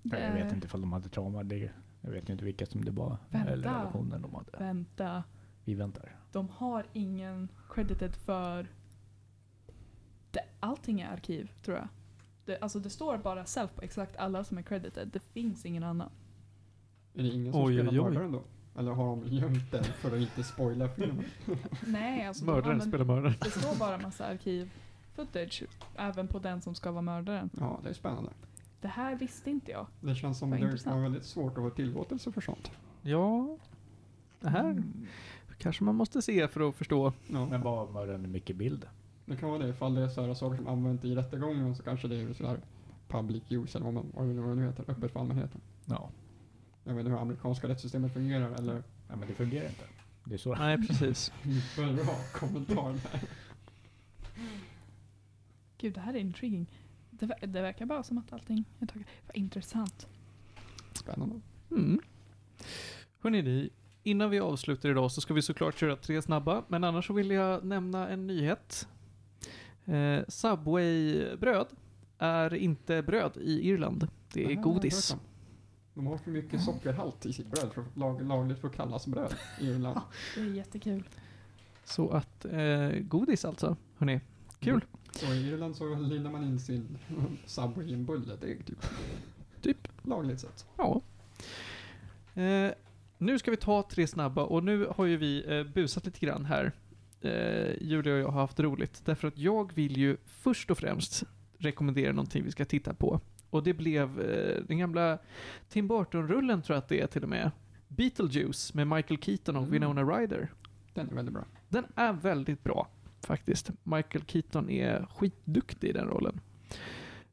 [0.02, 1.42] Jag Det- vet inte ifall de hade trauma.
[1.42, 1.70] Det,
[2.00, 3.16] jag vet inte vilka som det var.
[3.30, 3.50] Vänta.
[3.52, 4.58] Eller relationen de hade.
[4.58, 5.24] Vänta,
[5.64, 6.16] Vi väntar.
[6.32, 8.66] de har ingen credited för...
[10.30, 11.88] Det, allting är arkiv, tror jag.
[12.44, 15.08] Det, alltså det står bara self på exakt alla som är credited.
[15.12, 16.10] Det finns ingen annan.
[17.14, 18.04] Är det ingen som Oj, spelar oj, oj.
[18.04, 18.42] mördaren då?
[18.78, 21.24] Eller har de gömt den för att inte spoila filmen?
[21.86, 23.34] Nej, alltså de Mördaren använder- spelar mördaren.
[23.40, 24.70] Det står bara massa arkiv
[25.14, 25.62] footage,
[25.96, 27.50] även på den som ska vara mördaren.
[27.60, 28.30] Ja, det är spännande.
[28.80, 29.86] Det här visste inte jag.
[30.00, 32.70] Det känns som det vara väldigt svårt att få tillåtelse för sånt.
[33.02, 33.56] Ja,
[34.40, 35.06] det här Mm.
[35.58, 37.12] kanske man måste se för att förstå.
[37.28, 37.46] Ja.
[37.46, 38.86] Men var mördaren mycket bild?
[39.26, 41.82] Det kan vara det, ifall det är så här saker som används i rättegången så
[41.82, 42.58] kanske det är så här
[43.08, 45.60] public use eller vad, man, vad det vad det nu heter, öppet för allmänheten.
[45.84, 46.10] Ja.
[46.84, 48.72] Jag vet inte hur amerikanska rättssystemet fungerar eller...
[48.74, 49.84] Nej men det fungerar inte.
[50.24, 50.54] Det är så.
[50.54, 51.32] Nej, precis.
[51.76, 53.20] Bra kommentar där.
[55.78, 56.70] Gud, det här är intriguing.
[57.10, 59.06] Det, ver- det verkar bara som att allting är taget.
[59.26, 60.06] Vad intressant.
[60.92, 61.40] Spännande.
[61.70, 62.00] Mm.
[63.18, 63.70] Hörrni, ni,
[64.02, 67.30] innan vi avslutar idag så ska vi såklart köra tre snabba, men annars så vill
[67.30, 68.88] jag nämna en nyhet.
[69.84, 71.66] Eh, Subway-bröd
[72.18, 74.08] är inte bröd i Irland.
[74.32, 75.16] Det är jag godis.
[75.94, 79.06] De har för mycket sockerhalt i sitt bröd för att lag, lagligt för att kallas
[79.06, 80.00] bröd i Irland.
[80.34, 81.04] Det är jättekul.
[81.84, 83.76] Så att, eh, godis alltså.
[83.96, 84.20] Hörrni,
[84.60, 84.84] kul.
[85.12, 86.98] Så i Irland så lindar man in sin
[87.46, 88.86] Subway i en bulledeg typ.
[89.62, 89.88] Typ.
[90.02, 90.66] Lagligt sett.
[90.76, 91.00] Ja.
[92.42, 92.72] Eh,
[93.18, 96.44] nu ska vi ta tre snabba och nu har ju vi eh, busat lite grann
[96.44, 96.72] här.
[97.20, 99.02] Eh, Julia och jag har haft roligt.
[99.04, 101.22] Därför att jag vill ju först och främst
[101.58, 103.20] rekommendera någonting vi ska titta på.
[103.52, 105.18] Och det blev eh, den gamla
[105.68, 107.50] Tim Burton-rullen tror jag att det är till och med.
[107.88, 109.72] Beetlejuice med Michael Keaton och Mm.
[109.72, 110.52] Winona Ryder.
[110.94, 111.44] Den är väldigt bra.
[111.68, 112.88] Den är väldigt bra
[113.26, 113.70] faktiskt.
[113.82, 116.40] Michael Keaton är skitduktig i den rollen.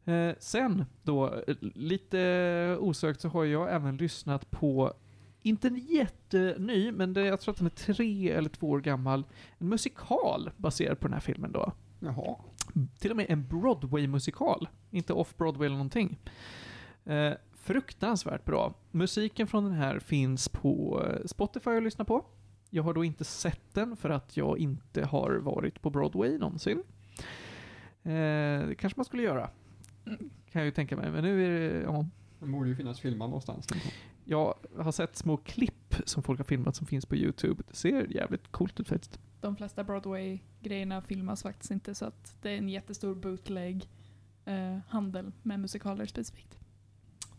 [0.05, 4.93] Eh, sen då, eh, lite osökt så har jag även lyssnat på,
[5.41, 9.23] inte en jätteny, men det, jag tror att den är tre eller två år gammal,
[9.57, 11.71] en musikal baserad på den här filmen då.
[11.99, 12.35] Jaha.
[12.99, 16.19] Till och med en Broadway-musikal, inte off-Broadway eller någonting.
[17.05, 18.73] Eh, fruktansvärt bra.
[18.91, 22.25] Musiken från den här finns på eh, Spotify att lyssna på.
[22.69, 26.83] Jag har då inte sett den för att jag inte har varit på Broadway någonsin.
[28.03, 29.49] Eh, det kanske man skulle göra.
[30.51, 32.05] Kan jag ju tänka mig, men nu är det, ja.
[32.39, 33.67] Det borde ju finnas filmad någonstans.
[34.23, 37.63] Jag har sett små klipp som folk har filmat som finns på YouTube.
[37.67, 39.19] Det ser jävligt coolt ut faktiskt.
[39.41, 45.59] De flesta Broadway-grejerna filmas faktiskt inte så att det är en jättestor bootleg-handel eh, med
[45.59, 46.57] musikaler specifikt.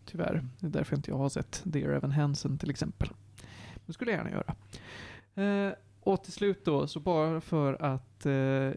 [0.04, 0.44] Tyvärr.
[0.60, 3.08] Det är därför inte jag har sett Dear Evan Hansen till exempel.
[3.86, 4.54] Det skulle jag gärna göra.
[5.34, 8.70] Eh, och till slut då, så bara för att eh,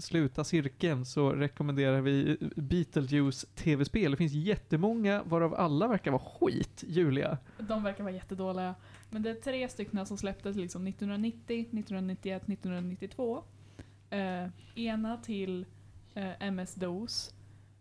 [0.00, 4.10] sluta cirkeln så rekommenderar vi Beetlejuice tv-spel.
[4.10, 6.84] Det finns jättemånga, varav alla verkar vara skit.
[6.86, 7.38] Julia?
[7.58, 8.74] De verkar vara jättedåliga.
[9.10, 13.44] Men det är tre stycken som släpptes liksom 1990, 1991, 1992.
[14.10, 15.66] Eh, ena till
[16.14, 17.34] eh, MS-DOS.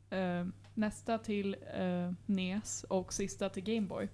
[0.10, 4.10] Eh, nästa till eh, NES och sista till Gameboy.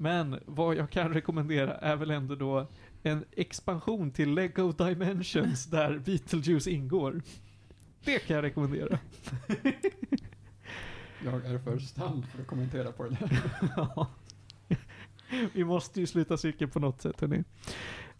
[0.00, 2.66] Men vad jag kan rekommendera är väl ändå då
[3.02, 7.22] en expansion till Lego Dimensions där Beetlejuice ingår.
[8.04, 8.98] Det kan jag rekommendera.
[11.24, 13.42] Jag är för stam för att kommentera på det där.
[13.76, 14.10] Ja.
[15.52, 17.44] Vi måste ju sluta cykeln på något sätt hörni.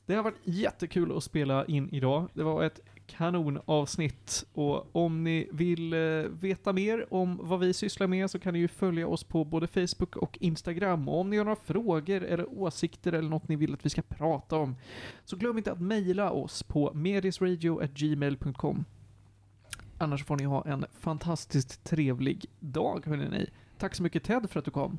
[0.06, 2.28] Det har varit jättekul att spela in idag.
[2.34, 5.98] Det var ett kanonavsnitt och om ni vill eh,
[6.30, 9.66] veta mer om vad vi sysslar med så kan ni ju följa oss på både
[9.66, 11.08] Facebook och Instagram.
[11.08, 14.02] Och om ni har några frågor eller åsikter eller något ni vill att vi ska
[14.02, 14.76] prata om
[15.24, 18.84] så glöm inte att mejla oss på medisradio.gmail.com.
[19.98, 23.50] Annars får ni ha en fantastiskt trevlig dag hörni.
[23.78, 24.98] Tack så mycket Ted för att du kom.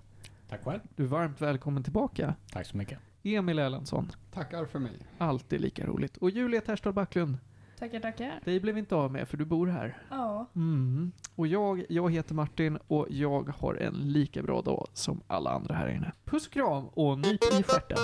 [0.50, 0.80] Tack själv.
[0.96, 2.36] Du är varmt välkommen tillbaka.
[2.52, 3.00] Tack så mycket.
[3.24, 5.00] Emil Erlandsson, Tackar för mig.
[5.18, 6.18] alltid lika roligt.
[6.18, 7.38] Och Julia Terstad Backlund,
[7.82, 8.40] Tackar, tackar.
[8.46, 9.98] dig blev vi inte av med för du bor här.
[10.10, 10.50] Ja.
[10.56, 11.12] Mm.
[11.36, 15.76] Och jag, jag heter Martin och jag har en lika bra dag som alla andra
[15.76, 16.12] här inne.
[16.26, 17.98] Puss och kram och nyp i stjärten.